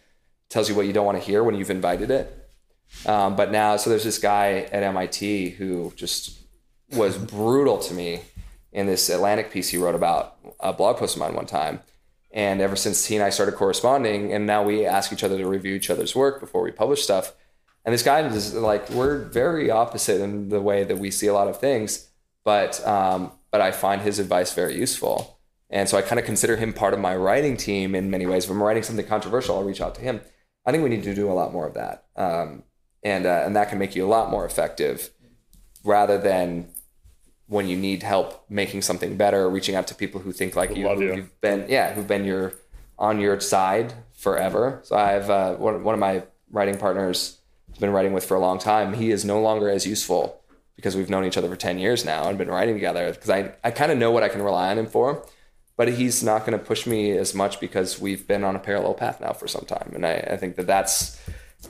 [0.49, 2.42] tells you what you don't want to hear when you've invited it.
[3.07, 6.39] Um, but now, so there's this guy at MIT who just
[6.93, 8.21] was brutal to me
[8.73, 11.81] in this Atlantic piece he wrote about a blog post of mine one time.
[12.33, 15.47] And ever since he and I started corresponding, and now we ask each other to
[15.47, 17.35] review each other's work before we publish stuff.
[17.85, 21.35] And this guy is like, we're very opposite in the way that we see a
[21.35, 22.09] lot of things,
[22.45, 25.39] but um, but I find his advice very useful.
[25.69, 28.45] And so I kind of consider him part of my writing team in many ways.
[28.45, 30.21] If I'm writing something controversial, I'll reach out to him.
[30.65, 32.63] I think we need to do a lot more of that, um,
[33.03, 35.11] and uh, and that can make you a lot more effective,
[35.85, 36.69] rather than
[37.47, 40.89] when you need help making something better, reaching out to people who think like you,
[40.89, 41.13] who, you.
[41.13, 42.55] have been yeah, who've been your
[42.99, 44.81] on your side forever.
[44.85, 47.39] So I have uh, one one of my writing partners
[47.73, 48.95] I've been writing with for a long time.
[48.95, 50.41] He is no longer as useful
[50.77, 53.53] because we've known each other for 10 years now and been writing together because I,
[53.65, 55.25] I kind of know what I can rely on him for,
[55.77, 58.95] but he's not going to push me as much because we've been on a parallel
[58.95, 59.93] path now for some time.
[59.95, 61.21] And I, I think that that's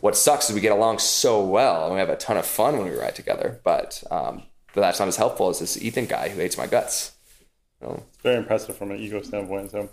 [0.01, 2.79] what sucks is we get along so well and we have a ton of fun
[2.79, 4.43] when we ride together, but, um,
[4.75, 7.13] but that's not as helpful as this Ethan guy who hates my guts.
[7.81, 9.73] So, Very impressive from an ego standpoint.
[9.73, 9.91] So,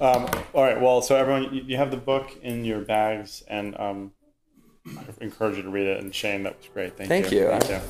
[0.00, 0.80] um, all right.
[0.80, 4.12] Well, so everyone, you, you have the book in your bags, and um,
[4.86, 6.02] I encourage you to read it.
[6.02, 6.96] And Shane, that was great.
[6.98, 7.40] Thank, Thank you.
[7.40, 7.58] you.
[7.58, 7.80] Thank you.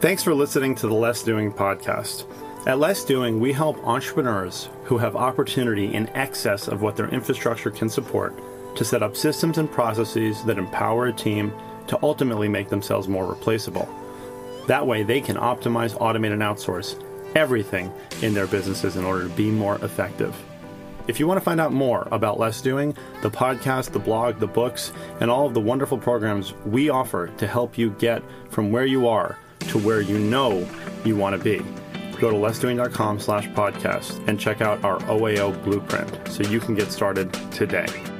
[0.00, 2.24] Thanks for listening to the Less Doing podcast.
[2.64, 7.72] At Less Doing, we help entrepreneurs who have opportunity in excess of what their infrastructure
[7.72, 8.38] can support
[8.76, 11.52] to set up systems and processes that empower a team
[11.88, 13.88] to ultimately make themselves more replaceable.
[14.68, 17.02] That way, they can optimize, automate, and outsource
[17.34, 20.32] everything in their businesses in order to be more effective.
[21.08, 24.46] If you want to find out more about Less Doing, the podcast, the blog, the
[24.46, 28.86] books, and all of the wonderful programs we offer to help you get from where
[28.86, 30.64] you are to where you know
[31.04, 31.60] you want to be
[32.22, 36.92] go to lessdoing.com slash podcast and check out our OAO blueprint so you can get
[36.92, 38.11] started today.